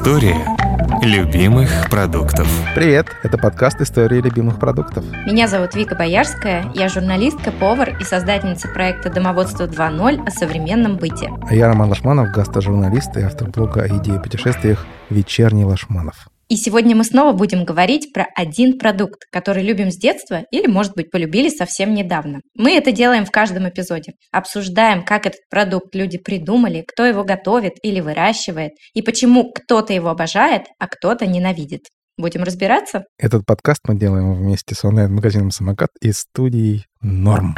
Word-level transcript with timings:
История 0.00 0.46
любимых 1.02 1.90
продуктов. 1.90 2.48
Привет, 2.74 3.08
это 3.22 3.36
подкаст 3.36 3.82
«История 3.82 4.22
любимых 4.22 4.58
продуктов». 4.58 5.04
Меня 5.26 5.46
зовут 5.46 5.74
Вика 5.74 5.94
Боярская, 5.94 6.72
я 6.74 6.88
журналистка, 6.88 7.52
повар 7.52 7.98
и 8.00 8.04
создательница 8.04 8.68
проекта 8.68 9.10
«Домоводство 9.10 9.66
2.0» 9.66 10.26
о 10.26 10.30
современном 10.30 10.96
быте. 10.96 11.28
А 11.46 11.54
я 11.54 11.68
Роман 11.68 11.90
Лашманов, 11.90 12.32
гастрожурналист 12.32 13.14
и 13.18 13.20
автор 13.20 13.50
блога 13.50 13.82
о 13.82 13.88
еде 13.88 14.14
и 14.14 14.18
путешествиях 14.18 14.86
«Вечерний 15.10 15.66
Лашманов». 15.66 16.30
И 16.50 16.56
сегодня 16.56 16.96
мы 16.96 17.04
снова 17.04 17.32
будем 17.32 17.64
говорить 17.64 18.12
про 18.12 18.26
один 18.34 18.76
продукт, 18.76 19.20
который 19.30 19.62
любим 19.62 19.92
с 19.92 19.96
детства 19.96 20.42
или, 20.50 20.66
может 20.66 20.94
быть, 20.96 21.08
полюбили 21.08 21.48
совсем 21.48 21.94
недавно. 21.94 22.40
Мы 22.56 22.76
это 22.76 22.90
делаем 22.90 23.24
в 23.24 23.30
каждом 23.30 23.68
эпизоде. 23.68 24.14
Обсуждаем, 24.32 25.04
как 25.04 25.26
этот 25.26 25.42
продукт 25.48 25.94
люди 25.94 26.18
придумали, 26.18 26.84
кто 26.84 27.06
его 27.06 27.22
готовит 27.22 27.74
или 27.84 28.00
выращивает, 28.00 28.72
и 28.94 29.00
почему 29.00 29.52
кто-то 29.52 29.92
его 29.92 30.08
обожает, 30.08 30.62
а 30.80 30.88
кто-то 30.88 31.24
ненавидит. 31.24 31.82
Будем 32.18 32.42
разбираться? 32.42 33.04
Этот 33.16 33.46
подкаст 33.46 33.82
мы 33.86 33.96
делаем 33.96 34.34
вместе 34.34 34.74
с 34.74 34.84
онлайн-магазином 34.84 35.52
«Самокат» 35.52 35.90
и 36.00 36.10
студией 36.10 36.86
«Норм». 37.00 37.54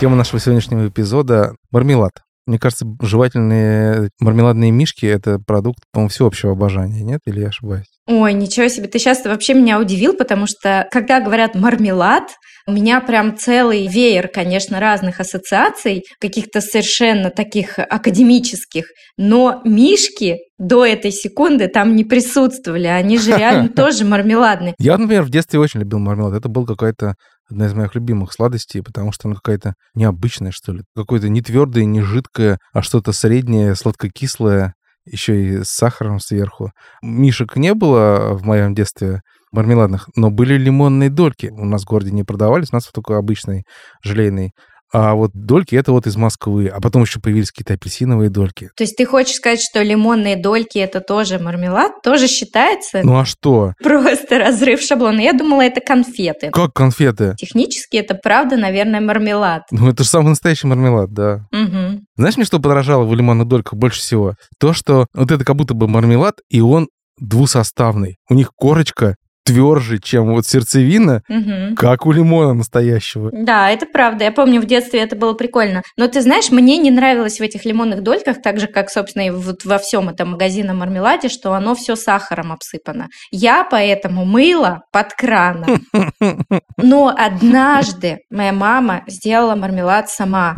Тема 0.00 0.16
нашего 0.16 0.40
сегодняшнего 0.40 0.88
эпизода– 0.88 1.54
мармелад. 1.70 2.23
Мне 2.46 2.58
кажется, 2.58 2.86
жевательные 3.00 4.10
мармеладные 4.20 4.70
мишки— 4.70 5.06
это 5.06 5.38
продукт, 5.38 5.80
по-моему, 5.92 6.10
всеобщего 6.10 6.52
обожания, 6.52 7.02
нет? 7.02 7.20
Или 7.26 7.40
я 7.40 7.48
ошибаюсь? 7.48 7.86
Ой, 8.06 8.34
ничего 8.34 8.68
себе, 8.68 8.86
ты 8.86 8.98
сейчас 8.98 9.24
вообще 9.24 9.54
меня 9.54 9.80
удивил, 9.80 10.14
потому 10.14 10.46
что, 10.46 10.86
когда 10.90 11.20
говорят 11.20 11.54
мармелад, 11.54 12.24
у 12.66 12.72
меня 12.72 13.00
прям 13.00 13.36
целый 13.36 13.86
веер, 13.86 14.28
конечно, 14.28 14.80
разных 14.80 15.20
ассоциаций, 15.20 16.04
каких-то 16.18 16.60
совершенно 16.60 17.30
таких 17.30 17.78
академических, 17.78 18.86
но 19.16 19.60
мишки 19.64 20.38
до 20.58 20.84
этой 20.84 21.12
секунды 21.12 21.68
там 21.68 21.96
не 21.96 22.04
присутствовали, 22.04 22.86
они 22.86 23.18
же 23.18 23.36
реально 23.36 23.68
тоже 23.74 24.04
мармеладные. 24.04 24.74
Я, 24.78 24.96
например, 24.96 25.22
в 25.24 25.30
детстве 25.30 25.58
очень 25.58 25.80
любил 25.80 25.98
мармелад. 25.98 26.34
Это 26.34 26.48
был 26.48 26.64
какой-то 26.64 27.14
одна 27.50 27.66
из 27.66 27.74
моих 27.74 27.94
любимых 27.94 28.32
сладостей, 28.32 28.82
потому 28.82 29.12
что 29.12 29.28
она 29.28 29.36
какая-то 29.36 29.74
необычная, 29.94 30.52
что 30.52 30.72
ли. 30.72 30.82
Какое-то 30.96 31.28
не 31.28 31.42
твердое, 31.42 31.84
не 31.84 32.02
жидкое, 32.02 32.58
а 32.72 32.82
что-то 32.82 33.12
среднее, 33.12 33.74
сладко-кислое, 33.74 34.74
еще 35.04 35.44
и 35.44 35.64
с 35.64 35.68
сахаром 35.68 36.20
сверху. 36.20 36.72
Мишек 37.02 37.56
не 37.56 37.74
было 37.74 38.34
в 38.34 38.44
моем 38.44 38.74
детстве 38.74 39.22
мармеладных, 39.52 40.08
но 40.16 40.30
были 40.30 40.56
лимонные 40.56 41.10
дольки. 41.10 41.46
У 41.46 41.64
нас 41.64 41.82
в 41.82 41.86
городе 41.86 42.10
не 42.10 42.24
продавались, 42.24 42.68
у 42.72 42.76
нас 42.76 42.86
только 42.86 43.16
обычный 43.16 43.64
желейный 44.02 44.52
а 44.94 45.14
вот 45.14 45.32
дольки 45.34 45.74
это 45.74 45.90
вот 45.90 46.06
из 46.06 46.14
Москвы, 46.14 46.68
а 46.68 46.80
потом 46.80 47.02
еще 47.02 47.18
появились 47.18 47.50
какие-то 47.50 47.74
апельсиновые 47.74 48.30
дольки. 48.30 48.70
То 48.76 48.84
есть 48.84 48.96
ты 48.96 49.04
хочешь 49.04 49.34
сказать, 49.34 49.60
что 49.60 49.82
лимонные 49.82 50.36
дольки 50.36 50.78
это 50.78 51.00
тоже 51.00 51.40
мармелад, 51.40 52.00
тоже 52.00 52.28
считается? 52.28 53.00
Ну 53.02 53.18
а 53.18 53.24
что? 53.24 53.74
Просто 53.82 54.38
разрыв 54.38 54.80
шаблона. 54.80 55.18
Я 55.18 55.32
думала, 55.32 55.62
это 55.62 55.80
конфеты. 55.80 56.50
Как 56.50 56.72
конфеты? 56.72 57.34
Технически 57.36 57.96
это 57.96 58.14
правда, 58.14 58.56
наверное, 58.56 59.00
мармелад. 59.00 59.64
Ну 59.72 59.90
это 59.90 60.04
же 60.04 60.08
самый 60.08 60.28
настоящий 60.28 60.68
мармелад, 60.68 61.12
да. 61.12 61.48
Угу. 61.50 62.04
Знаешь, 62.16 62.36
мне 62.36 62.44
что 62.44 62.60
подорожало 62.60 63.02
в 63.02 63.12
лимонных 63.16 63.48
дольках 63.48 63.74
больше 63.74 63.98
всего? 63.98 64.36
То, 64.60 64.74
что 64.74 65.08
вот 65.12 65.32
это 65.32 65.44
как 65.44 65.56
будто 65.56 65.74
бы 65.74 65.88
мармелад, 65.88 66.36
и 66.50 66.60
он 66.60 66.88
двусоставный. 67.18 68.18
У 68.30 68.34
них 68.34 68.52
корочка 68.54 69.16
тверже, 69.44 69.98
чем 69.98 70.32
вот 70.32 70.46
сердцевина, 70.46 71.22
угу. 71.28 71.74
как 71.76 72.06
у 72.06 72.12
лимона 72.12 72.54
настоящего. 72.54 73.30
Да, 73.32 73.70
это 73.70 73.86
правда. 73.86 74.24
Я 74.24 74.32
помню, 74.32 74.60
в 74.60 74.66
детстве 74.66 75.00
это 75.00 75.16
было 75.16 75.34
прикольно. 75.34 75.82
Но 75.96 76.08
ты 76.08 76.22
знаешь, 76.22 76.50
мне 76.50 76.78
не 76.78 76.90
нравилось 76.90 77.38
в 77.38 77.42
этих 77.42 77.64
лимонных 77.64 78.02
дольках, 78.02 78.40
так 78.42 78.58
же, 78.58 78.66
как, 78.66 78.90
собственно, 78.90 79.26
и 79.26 79.30
вот 79.30 79.64
во 79.64 79.78
всем 79.78 80.08
этом 80.08 80.30
магазинном 80.30 80.78
мармеладе, 80.78 81.28
что 81.28 81.52
оно 81.52 81.74
все 81.74 81.94
сахаром 81.94 82.52
обсыпано. 82.52 83.08
Я 83.30 83.64
поэтому 83.64 84.24
мыла 84.24 84.82
под 84.92 85.12
краном. 85.14 85.84
Но 86.78 87.14
однажды 87.16 88.20
моя 88.30 88.52
мама 88.52 89.04
сделала 89.06 89.54
мармелад 89.54 90.08
сама. 90.08 90.56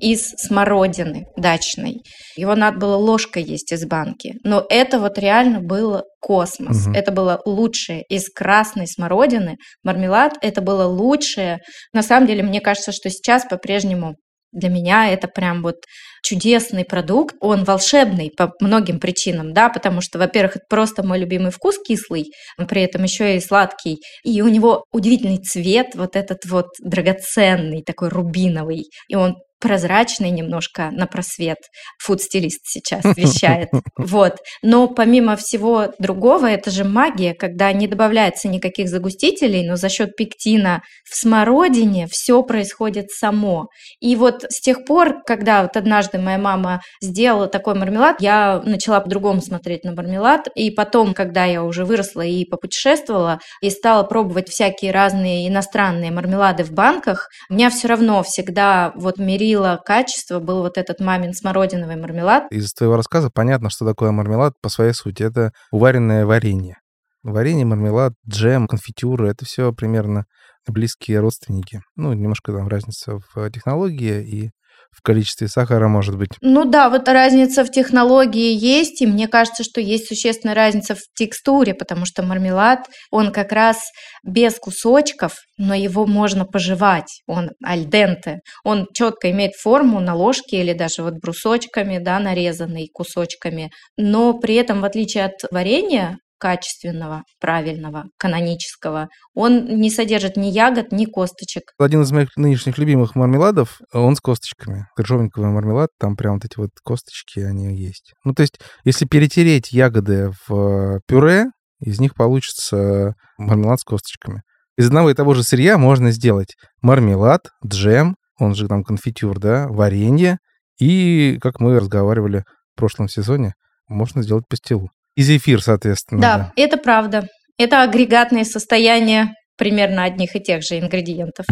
Из 0.00 0.30
смородины 0.36 1.26
дачной. 1.36 2.02
Его 2.36 2.54
надо 2.54 2.78
было 2.78 2.96
ложкой 2.96 3.42
есть 3.42 3.72
из 3.72 3.86
банки. 3.86 4.34
Но 4.44 4.64
это 4.68 4.98
вот 4.98 5.18
реально 5.18 5.60
было 5.60 6.04
космос. 6.20 6.86
Угу. 6.86 6.96
Это 6.96 7.12
было 7.12 7.40
лучшее 7.44 8.02
из 8.08 8.28
красной 8.30 8.86
смородины. 8.86 9.56
Мармелад 9.82 10.34
это 10.42 10.60
было 10.60 10.84
лучшее. 10.84 11.58
На 11.92 12.02
самом 12.02 12.26
деле, 12.26 12.42
мне 12.42 12.60
кажется, 12.60 12.92
что 12.92 13.10
сейчас 13.10 13.44
по-прежнему 13.44 14.16
для 14.52 14.68
меня 14.70 15.10
это 15.10 15.28
прям 15.28 15.62
вот 15.62 15.76
чудесный 16.22 16.84
продукт. 16.84 17.36
Он 17.40 17.64
волшебный 17.64 18.32
по 18.36 18.52
многим 18.60 18.98
причинам, 18.98 19.52
да, 19.52 19.68
потому 19.68 20.00
что, 20.00 20.18
во-первых, 20.18 20.56
это 20.56 20.64
просто 20.68 21.06
мой 21.06 21.18
любимый 21.18 21.50
вкус 21.52 21.76
кислый, 21.78 22.32
но 22.58 22.66
при 22.66 22.82
этом 22.82 23.02
еще 23.04 23.36
и 23.36 23.40
сладкий. 23.40 23.98
И 24.24 24.40
у 24.42 24.48
него 24.48 24.84
удивительный 24.92 25.38
цвет, 25.38 25.94
вот 25.94 26.16
этот 26.16 26.44
вот 26.46 26.66
драгоценный, 26.82 27.82
такой 27.82 28.08
рубиновый. 28.08 28.84
И 29.08 29.14
он 29.14 29.36
прозрачный 29.58 30.30
немножко 30.30 30.90
на 30.90 31.06
просвет. 31.06 31.58
Фуд-стилист 32.02 32.60
сейчас 32.64 33.04
вещает. 33.16 33.70
Вот. 33.96 34.36
Но 34.62 34.88
помимо 34.88 35.36
всего 35.36 35.88
другого, 35.98 36.46
это 36.46 36.70
же 36.70 36.84
магия, 36.84 37.34
когда 37.34 37.72
не 37.72 37.88
добавляется 37.88 38.48
никаких 38.48 38.88
загустителей, 38.88 39.66
но 39.66 39.76
за 39.76 39.88
счет 39.88 40.16
пектина 40.16 40.82
в 41.04 41.16
смородине 41.16 42.06
все 42.10 42.42
происходит 42.42 43.10
само. 43.10 43.68
И 44.00 44.16
вот 44.16 44.44
с 44.48 44.60
тех 44.60 44.84
пор, 44.84 45.22
когда 45.24 45.62
вот 45.62 45.76
однажды 45.76 46.18
моя 46.18 46.38
мама 46.38 46.82
сделала 47.02 47.46
такой 47.46 47.74
мармелад, 47.74 48.20
я 48.20 48.60
начала 48.64 49.00
по-другому 49.00 49.40
смотреть 49.40 49.84
на 49.84 49.94
мармелад. 49.94 50.48
И 50.54 50.70
потом, 50.70 51.14
когда 51.14 51.44
я 51.44 51.62
уже 51.62 51.84
выросла 51.84 52.22
и 52.22 52.44
попутешествовала, 52.44 53.40
и 53.62 53.70
стала 53.70 54.02
пробовать 54.02 54.48
всякие 54.48 54.92
разные 54.92 55.48
иностранные 55.48 56.10
мармелады 56.10 56.64
в 56.64 56.72
банках, 56.72 57.28
меня 57.48 57.70
все 57.70 57.88
равно 57.88 58.22
всегда 58.22 58.92
вот 58.96 59.18
мерили 59.18 59.45
определило 59.46 59.80
качество, 59.84 60.40
был 60.40 60.62
вот 60.62 60.76
этот 60.76 61.00
мамин 61.00 61.32
смородиновый 61.32 61.96
мармелад. 61.96 62.44
Из 62.50 62.72
твоего 62.72 62.96
рассказа 62.96 63.30
понятно, 63.30 63.70
что 63.70 63.84
такое 63.84 64.10
мармелад 64.10 64.54
по 64.60 64.68
своей 64.68 64.92
сути. 64.92 65.22
Это 65.22 65.52
уваренное 65.70 66.26
варенье. 66.26 66.76
Варенье, 67.22 67.64
мармелад, 67.64 68.12
джем, 68.28 68.66
конфитюры— 68.66 69.28
это 69.30 69.44
все 69.44 69.72
примерно 69.72 70.24
близкие 70.66 71.20
родственники. 71.20 71.82
Ну, 71.96 72.12
немножко 72.12 72.52
там 72.52 72.68
разница 72.68 73.18
в 73.32 73.50
технологии 73.50 74.22
и 74.22 74.50
в 74.96 75.02
количестве 75.02 75.46
сахара, 75.46 75.88
может 75.88 76.16
быть. 76.16 76.30
Ну 76.40 76.64
да, 76.64 76.88
вот 76.88 77.06
разница 77.08 77.64
в 77.64 77.70
технологии 77.70 78.52
есть, 78.52 79.02
и 79.02 79.06
мне 79.06 79.28
кажется, 79.28 79.62
что 79.62 79.80
есть 79.80 80.08
существенная 80.08 80.54
разница 80.54 80.94
в 80.94 81.00
текстуре, 81.14 81.74
потому 81.74 82.06
что 82.06 82.22
мармелад, 82.22 82.86
он 83.10 83.30
как 83.30 83.52
раз 83.52 83.78
без 84.24 84.58
кусочков, 84.58 85.34
но 85.58 85.74
его 85.74 86.06
можно 86.06 86.46
пожевать, 86.46 87.20
он 87.26 87.50
альденте, 87.62 88.40
он 88.64 88.86
четко 88.94 89.30
имеет 89.30 89.54
форму 89.54 90.00
на 90.00 90.14
ложке 90.14 90.62
или 90.62 90.72
даже 90.72 91.02
вот 91.02 91.14
брусочками, 91.14 91.98
да, 91.98 92.18
нарезанный 92.18 92.88
кусочками, 92.92 93.70
но 93.98 94.32
при 94.32 94.54
этом, 94.54 94.80
в 94.80 94.84
отличие 94.86 95.26
от 95.26 95.34
варенья, 95.50 96.16
качественного, 96.38 97.24
правильного, 97.40 98.04
канонического. 98.18 99.08
Он 99.34 99.64
не 99.80 99.90
содержит 99.90 100.36
ни 100.36 100.46
ягод, 100.46 100.92
ни 100.92 101.06
косточек. 101.06 101.72
Один 101.78 102.02
из 102.02 102.12
моих 102.12 102.36
нынешних 102.36 102.78
любимых 102.78 103.14
мармеладов, 103.14 103.80
он 103.92 104.16
с 104.16 104.20
косточками. 104.20 104.86
Крыжовниковый 104.96 105.50
мармелад, 105.50 105.90
там 105.98 106.16
прям 106.16 106.34
вот 106.34 106.44
эти 106.44 106.58
вот 106.58 106.70
косточки, 106.82 107.40
они 107.40 107.76
есть. 107.76 108.12
Ну, 108.24 108.34
то 108.34 108.42
есть, 108.42 108.60
если 108.84 109.06
перетереть 109.06 109.72
ягоды 109.72 110.32
в 110.46 111.00
пюре, 111.06 111.46
из 111.80 112.00
них 112.00 112.14
получится 112.14 113.14
мармелад 113.38 113.80
с 113.80 113.84
косточками. 113.84 114.42
Из 114.76 114.86
одного 114.86 115.10
и 115.10 115.14
того 115.14 115.34
же 115.34 115.42
сырья 115.42 115.78
можно 115.78 116.10
сделать 116.10 116.54
мармелад, 116.82 117.48
джем, 117.66 118.16
он 118.38 118.54
же 118.54 118.68
там 118.68 118.84
конфитюр, 118.84 119.38
да, 119.38 119.66
варенье, 119.68 120.38
и, 120.78 121.38
как 121.40 121.60
мы 121.60 121.78
разговаривали 121.80 122.44
в 122.74 122.78
прошлом 122.78 123.08
сезоне, 123.08 123.54
можно 123.88 124.22
сделать 124.22 124.44
пастилу. 124.48 124.90
И 125.16 125.22
зефир, 125.22 125.62
соответственно. 125.62 126.20
Да, 126.20 126.38
да, 126.38 126.52
это 126.56 126.76
правда. 126.76 127.26
Это 127.58 127.82
агрегатные 127.82 128.44
состояния 128.44 129.34
примерно 129.56 130.04
одних 130.04 130.36
и 130.36 130.40
тех 130.40 130.62
же 130.62 130.78
ингредиентов. 130.78 131.46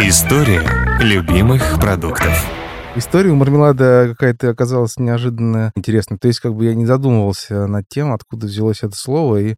История 0.00 0.62
любимых 0.98 1.78
продуктов. 1.78 2.32
История 2.96 3.30
у 3.30 3.34
мармелада 3.34 4.08
какая-то 4.10 4.48
оказалась 4.48 4.96
неожиданно 4.96 5.72
интересной. 5.76 6.18
То 6.18 6.28
есть 6.28 6.40
как 6.40 6.54
бы 6.54 6.64
я 6.64 6.74
не 6.74 6.86
задумывался 6.86 7.66
над 7.66 7.86
тем, 7.86 8.14
откуда 8.14 8.46
взялось 8.46 8.82
это 8.82 8.96
слово, 8.96 9.36
и 9.36 9.54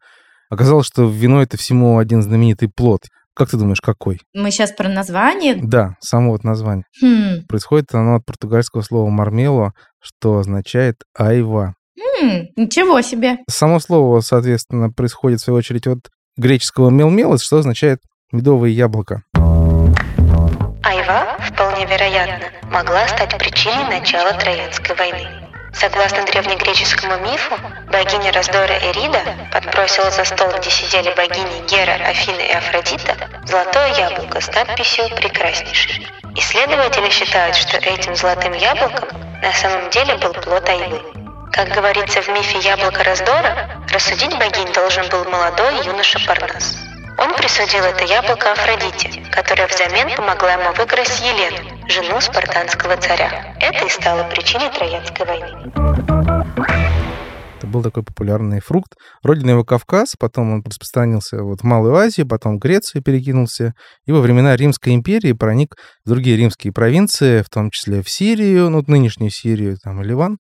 оказалось, 0.51 0.87
что 0.87 1.09
вино— 1.09 1.41
это 1.45 1.57
всему 1.57 1.99
один 1.99 2.23
знаменитый 2.23 2.69
плод. 2.69 3.03
Как 3.35 3.51
ты 3.51 3.57
думаешь, 3.57 3.81
какой? 3.81 4.21
Мы 4.35 4.51
сейчас 4.51 4.73
про 4.73 4.89
название? 4.89 5.57
Да, 5.61 5.95
само 6.01 6.31
вот 6.31 6.43
название. 6.45 6.85
Хм. 7.01 7.47
Происходит 7.49 7.95
оно 7.95 8.17
от 8.17 8.25
португальского 8.25 8.83
слова 8.83 9.11
«мармело», 9.11 9.73
что 10.01 10.39
означает 10.39 10.97
«айва». 11.17 11.75
Ничего 12.57 13.01
себе. 13.03 13.39
Само 13.49 13.81
слово, 13.81 14.21
соответственно, 14.21 14.91
происходит, 14.91 15.41
в 15.41 15.45
свою 15.45 15.59
очередь, 15.59 15.87
от 15.87 16.11
греческого 16.37 16.91
мелмелос, 16.91 17.43
что 17.43 17.59
означает 17.59 18.01
медовое 18.33 18.71
яблоко. 18.71 19.23
Айва, 20.83 21.37
вполне 21.39 21.87
вероятно, 21.87 22.47
могла 22.71 23.07
стать 23.09 23.39
причиной 23.39 23.89
начала 23.89 24.33
Троянской 24.35 24.95
войны. 24.97 25.45
Согласно 25.73 26.25
древнегреческому 26.25 27.19
мифу, 27.19 27.55
богиня 27.91 28.33
раздора 28.33 28.75
Эрида 28.79 29.21
подбросила 29.53 30.11
за 30.11 30.25
стол, 30.25 30.49
где 30.59 30.71
сидели 30.71 31.13
богини 31.17 31.67
Гера, 31.69 31.95
Афина 32.07 32.41
и 32.41 32.53
Афродита, 32.53 33.17
золотое 33.45 33.93
яблоко 33.99 34.41
с 34.41 34.49
надписью 34.55 35.05
«Прекраснейший». 35.17 36.07
Исследователи 36.37 37.11
считают, 37.11 37.57
что 37.57 37.79
этим 37.79 38.15
золотым 38.15 38.53
яблоком 38.53 39.09
на 39.43 39.53
самом 39.53 39.91
деле 39.91 40.17
был 40.17 40.33
плод 40.33 40.69
Айвы. 40.69 41.24
Как 41.55 41.69
говорится 41.69 42.21
в 42.21 42.29
мифе 42.31 42.59
«Яблоко 42.69 43.05
раздора», 43.05 43.81
рассудить 43.93 44.37
богинь 44.37 44.73
должен 44.75 45.09
был 45.09 45.23
молодой 45.31 45.87
юноша 45.87 46.19
Парнас. 46.27 46.77
Он 47.17 47.33
присудил 47.37 47.85
это 47.85 48.05
яблоко 48.07 48.51
Афродите, 48.51 49.23
которая 49.31 49.69
взамен 49.69 50.17
помогла 50.17 50.55
ему 50.55 50.75
выкрасть 50.77 51.21
Елену, 51.21 51.89
жену 51.89 52.21
спартанского 52.21 52.97
царя. 52.97 53.55
Это 53.61 53.87
и 53.87 53.89
стало 53.89 54.25
причиной 54.31 54.69
Троянской 54.71 55.25
войны. 55.25 55.73
Это 57.59 57.67
был 57.69 57.85
такой 57.85 58.03
популярный 58.03 58.59
фрукт. 58.59 58.95
Родина 59.23 59.51
его 59.51 59.63
Кавказ, 59.63 60.17
потом 60.19 60.55
он 60.55 60.65
распространился 60.67 61.41
вот 61.45 61.61
в 61.61 61.63
Малую 61.65 61.95
Азию, 61.95 62.27
потом 62.27 62.57
в 62.57 62.59
Грецию 62.59 63.01
перекинулся, 63.01 63.75
и 64.07 64.11
во 64.11 64.21
времена 64.21 64.57
Римской 64.57 64.93
империи 64.93 65.33
проник 65.33 65.77
в 66.05 66.09
другие 66.09 66.37
римские 66.37 66.73
провинции, 66.73 67.43
в 67.43 67.49
том 67.49 67.71
числе 67.71 68.03
в 68.03 68.11
Сирию, 68.11 68.71
ну, 68.71 68.83
нынешнюю 68.85 69.31
Сирию, 69.31 69.79
там, 69.81 70.03
Ливан, 70.03 70.39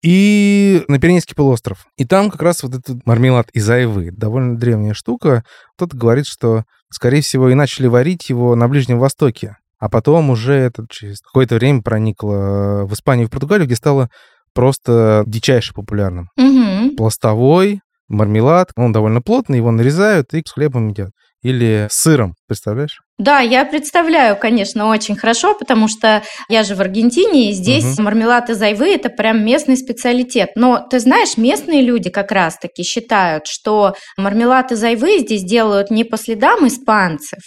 и 0.00 0.84
на 0.88 0.98
Пиренейский 0.98 1.36
полуостров. 1.36 1.86
И 1.96 2.04
там 2.04 2.30
как 2.30 2.42
раз 2.42 2.62
вот 2.62 2.74
этот 2.74 3.04
мармелад 3.06 3.50
из 3.52 3.68
айвы, 3.68 4.10
довольно 4.10 4.56
древняя 4.56 4.94
штука. 4.94 5.44
Кто-то 5.76 5.96
говорит, 5.96 6.26
что, 6.26 6.64
скорее 6.90 7.20
всего, 7.20 7.50
и 7.50 7.54
начали 7.54 7.86
варить 7.86 8.30
его 8.30 8.54
на 8.54 8.68
Ближнем 8.68 8.98
Востоке. 8.98 9.56
А 9.78 9.88
потом 9.88 10.30
уже 10.30 10.54
это 10.54 10.86
через 10.88 11.20
какое-то 11.20 11.56
время 11.56 11.82
проникло 11.82 12.84
в 12.86 12.92
Испанию 12.94 13.26
и 13.26 13.28
в 13.28 13.30
Португалию, 13.30 13.66
где 13.66 13.76
стало 13.76 14.08
просто 14.54 15.24
дичайше 15.26 15.74
популярным. 15.74 16.30
Угу. 16.36 16.96
Пластовой, 16.96 17.80
мармелад, 18.08 18.70
он 18.76 18.92
довольно 18.92 19.20
плотный, 19.20 19.58
его 19.58 19.70
нарезают 19.70 20.34
и 20.34 20.42
с 20.46 20.52
хлебом 20.52 20.88
едят. 20.88 21.10
Или 21.42 21.88
с 21.90 21.94
сыром, 21.94 22.34
представляешь? 22.46 23.00
Да, 23.22 23.38
я 23.38 23.64
представляю, 23.64 24.36
конечно, 24.36 24.88
очень 24.88 25.14
хорошо, 25.14 25.54
потому 25.54 25.86
что 25.86 26.24
я 26.48 26.64
же 26.64 26.74
в 26.74 26.80
Аргентине, 26.80 27.50
и 27.50 27.52
здесь 27.52 27.84
Мгм. 27.94 28.06
мармелад 28.06 28.50
из 28.50 28.60
айвы– 28.60 28.92
это 28.94 29.10
прям 29.10 29.44
местный 29.44 29.76
специалитет. 29.76 30.50
Но, 30.56 30.84
ты 30.90 30.98
знаешь, 30.98 31.36
местные 31.36 31.82
люди 31.82 32.10
как 32.10 32.32
раз-таки 32.32 32.82
считают, 32.82 33.46
что 33.46 33.94
мармелад 34.16 34.72
из 34.72 34.82
айвы 34.82 35.18
здесь 35.20 35.44
делают 35.44 35.88
не 35.92 36.02
по 36.02 36.16
следам 36.16 36.66
испанцев, 36.66 37.38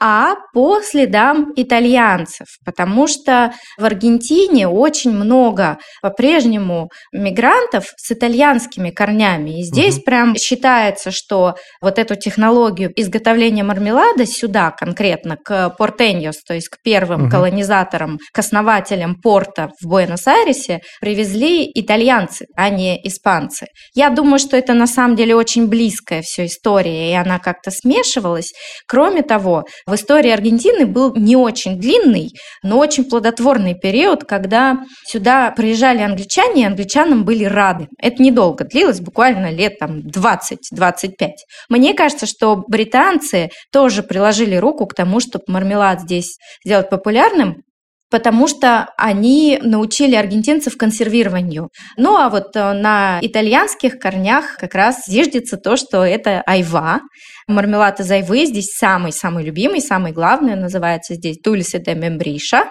а 0.00 0.34
по 0.52 0.80
следам 0.82 1.52
итальянцев, 1.54 2.48
потому 2.64 3.06
что 3.06 3.52
в 3.78 3.84
Аргентине 3.84 4.66
очень 4.66 5.12
много 5.12 5.78
по-прежнему 6.02 6.88
мигрантов 7.12 7.92
с 7.96 8.10
итальянскими 8.10 8.90
корнями. 8.90 9.60
И 9.60 9.62
здесь 9.62 9.98
Мгм. 9.98 10.02
прям 10.04 10.34
считается, 10.36 11.12
что 11.12 11.54
вот 11.80 12.00
эту 12.00 12.16
технологию 12.16 12.90
изготовления 12.96 13.62
мармелада 13.62 14.26
сюда 14.26 14.72
конкретно, 14.72 15.11
к 15.42 15.70
Портеньос, 15.78 16.42
то 16.46 16.54
есть 16.54 16.68
к 16.68 16.76
первым 16.82 17.22
Мгм. 17.22 17.30
колонизаторам, 17.30 18.18
к 18.32 18.38
основателям 18.38 19.16
порта 19.20 19.70
в 19.80 19.86
Буэнос-Айресе, 19.86 20.80
привезли 21.00 21.70
итальянцы, 21.74 22.46
а 22.56 22.70
не 22.70 22.98
испанцы. 23.06 23.66
Я 23.94 24.10
думаю, 24.10 24.38
что 24.38 24.56
это 24.56 24.74
на 24.74 24.86
самом 24.86 25.16
деле 25.16 25.34
очень 25.34 25.66
близкая 25.68 26.22
все 26.22 26.46
история, 26.46 27.10
и 27.10 27.14
она 27.14 27.38
как-то 27.38 27.70
смешивалась. 27.70 28.52
Кроме 28.86 29.22
того, 29.22 29.64
в 29.86 29.94
истории 29.94 30.30
Аргентины 30.30 30.86
был 30.86 31.14
не 31.14 31.36
очень 31.36 31.78
длинный, 31.78 32.30
но 32.62 32.78
очень 32.78 33.04
плодотворный 33.04 33.74
период, 33.74 34.24
когда 34.24 34.78
сюда 35.06 35.50
приезжали 35.50 36.02
англичане, 36.02 36.62
и 36.62 36.66
англичанам 36.66 37.24
были 37.24 37.44
рады. 37.44 37.88
Это 37.98 38.22
недолго 38.22 38.64
длилось, 38.64 39.00
буквально 39.00 39.50
лет 39.50 39.78
там 39.78 40.00
20-25. 40.00 41.28
Мне 41.68 41.94
кажется, 41.94 42.26
что 42.26 42.62
британцы 42.68 43.50
тоже 43.72 44.02
приложили 44.02 44.56
руку 44.56 44.86
к 44.92 44.94
тому, 44.94 45.18
чтобы 45.20 45.44
мармелад 45.48 46.00
здесь 46.02 46.36
сделать 46.64 46.90
популярным, 46.90 47.62
потому 48.10 48.46
что 48.46 48.88
они 48.98 49.58
научили 49.62 50.14
аргентинцев 50.14 50.76
консервированию. 50.76 51.70
Ну 51.96 52.16
а 52.16 52.28
вот 52.28 52.54
э, 52.54 52.72
на 52.74 53.18
итальянских 53.22 53.98
корнях 53.98 54.56
как 54.58 54.74
раз 54.74 55.04
зиждется 55.08 55.56
то, 55.56 55.76
что 55.76 56.04
это 56.04 56.42
айва. 56.46 57.00
Мармелад 57.48 58.00
из 58.00 58.10
айвы 58.10 58.44
здесь 58.46 58.72
самый-самый 58.76 59.44
любимый, 59.44 59.80
самый 59.80 60.12
главный, 60.12 60.56
называется 60.56 61.14
здесь 61.14 61.38
дульсе 61.42 61.78
де 61.80 61.94
мембриша. 61.94 62.64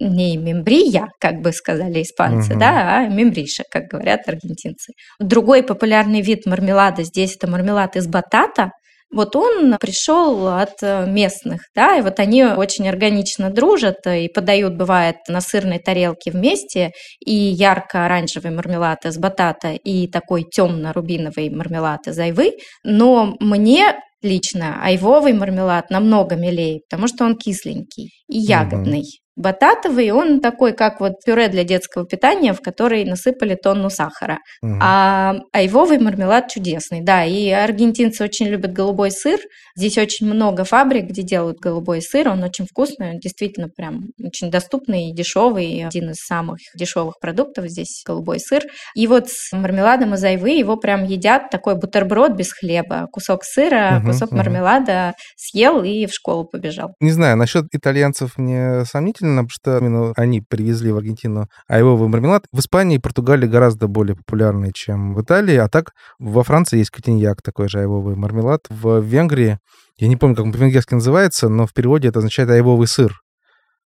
Не 0.00 0.36
мембрия, 0.38 1.08
как 1.20 1.40
бы 1.42 1.52
сказали 1.52 2.02
испанцы, 2.02 2.52
Мгм. 2.52 2.58
да, 2.58 2.96
а 2.96 3.06
мембриша, 3.06 3.64
как 3.70 3.84
говорят 3.92 4.26
аргентинцы. 4.26 4.92
Другой 5.20 5.62
популярный 5.62 6.22
вид 6.22 6.46
мармелада 6.46 7.02
здесь 7.04 7.36
это 7.36 7.46
мармелад 7.48 7.96
из 7.96 8.06
батата. 8.08 8.70
Вот 9.12 9.34
он 9.34 9.76
пришел 9.80 10.46
от 10.48 10.82
э, 10.82 11.04
местных, 11.06 11.62
да, 11.74 11.96
и 11.96 12.02
вот 12.02 12.20
они 12.20 12.44
очень 12.44 12.88
органично 12.88 13.50
дружат 13.50 14.06
и 14.06 14.28
подают, 14.28 14.74
бывает, 14.74 15.16
на 15.28 15.40
сырной 15.40 15.80
тарелке 15.80 16.30
вместе 16.30 16.92
и 17.18 17.34
ярко-оранжевый 17.34 18.52
мармелад 18.52 19.04
из 19.06 19.18
батата, 19.18 19.72
и 19.72 20.06
такой 20.06 20.44
темно-рубиновый 20.44 21.50
мармелад 21.50 22.06
из 22.06 22.18
айвы. 22.18 22.52
Но 22.84 23.36
мне 23.40 23.96
лично 24.22 24.82
айвовый 24.82 25.32
мармелад 25.32 25.90
намного 25.90 26.36
милее, 26.36 26.80
потому 26.88 27.08
что 27.08 27.24
он 27.24 27.36
кисленький 27.36 28.10
и 28.28 28.38
ягодный. 28.38 29.04
Бататовый, 29.40 30.10
он 30.10 30.40
такой, 30.40 30.74
как 30.74 31.00
вот 31.00 31.12
пюре 31.24 31.48
для 31.48 31.64
детского 31.64 32.04
питания, 32.04 32.52
в 32.52 32.60
который 32.60 33.06
насыпали 33.06 33.54
тонну 33.54 33.88
сахара. 33.88 34.38
Мгм. 34.60 34.80
А 34.82 35.36
айвовый 35.52 35.98
мармелад 35.98 36.48
чудесный, 36.48 37.00
да. 37.00 37.24
И 37.24 37.48
аргентинцы 37.48 38.22
очень 38.22 38.48
любят 38.48 38.74
голубой 38.74 39.10
сыр. 39.10 39.38
Здесь 39.74 39.96
очень 39.96 40.26
много 40.26 40.64
фабрик, 40.64 41.06
где 41.06 41.22
делают 41.22 41.58
голубой 41.58 42.02
сыр. 42.02 42.28
Он 42.28 42.42
очень 42.42 42.66
вкусный, 42.66 43.12
он 43.12 43.18
действительно 43.18 43.68
прям 43.74 44.08
очень 44.22 44.50
доступный 44.50 45.08
и 45.08 45.14
дешевый. 45.14 45.86
Один 45.86 46.10
из 46.10 46.16
самых 46.16 46.58
дешевых 46.74 47.14
продуктов 47.18 47.66
здесь 47.68 48.02
голубой 48.04 48.40
сыр. 48.40 48.64
И 48.94 49.06
вот 49.06 49.30
с 49.30 49.52
мармеладом 49.52 50.12
из 50.14 50.24
айвы 50.24 50.50
его 50.50 50.76
прям 50.76 51.04
едят 51.04 51.48
такой 51.50 51.76
бутерброд 51.76 52.32
без 52.32 52.52
хлеба. 52.52 53.06
Кусок 53.10 53.44
сыра, 53.44 54.00
Мгм, 54.00 54.09
кусок 54.12 54.30
мгм. 54.30 54.38
мармелада 54.38 55.14
съел 55.36 55.82
и 55.82 56.06
в 56.06 56.12
школу 56.12 56.44
побежал. 56.44 56.94
Не 57.00 57.10
знаю, 57.10 57.36
насчет 57.36 57.66
итальянцев 57.72 58.38
мне 58.38 58.84
сомнительно, 58.84 59.44
потому 59.44 59.50
что 59.50 59.78
именно 59.78 60.12
они 60.16 60.40
привезли 60.40 60.92
в 60.92 60.96
Аргентину 60.96 61.48
айвовый 61.68 62.08
мармелад. 62.08 62.44
В 62.52 62.60
Испании 62.60 62.96
и 62.96 63.00
Португалии 63.00 63.46
гораздо 63.46 63.88
более 63.88 64.16
популярный, 64.16 64.72
чем 64.72 65.14
в 65.14 65.22
Италии. 65.22 65.56
А 65.56 65.68
так 65.68 65.92
во 66.18 66.42
Франции 66.42 66.78
есть 66.78 66.90
котиньяк, 66.90 67.42
такой 67.42 67.68
же 67.68 67.80
айвовый 67.80 68.16
мармелад. 68.16 68.66
В 68.68 69.00
Венгрии, 69.00 69.58
я 69.98 70.08
не 70.08 70.16
помню, 70.16 70.36
как 70.36 70.46
он 70.46 70.52
по-венгерски 70.52 70.94
называется, 70.94 71.48
но 71.48 71.66
в 71.66 71.72
переводе 71.72 72.08
это 72.08 72.18
означает 72.18 72.50
айвовый 72.50 72.86
сыр. 72.86 73.20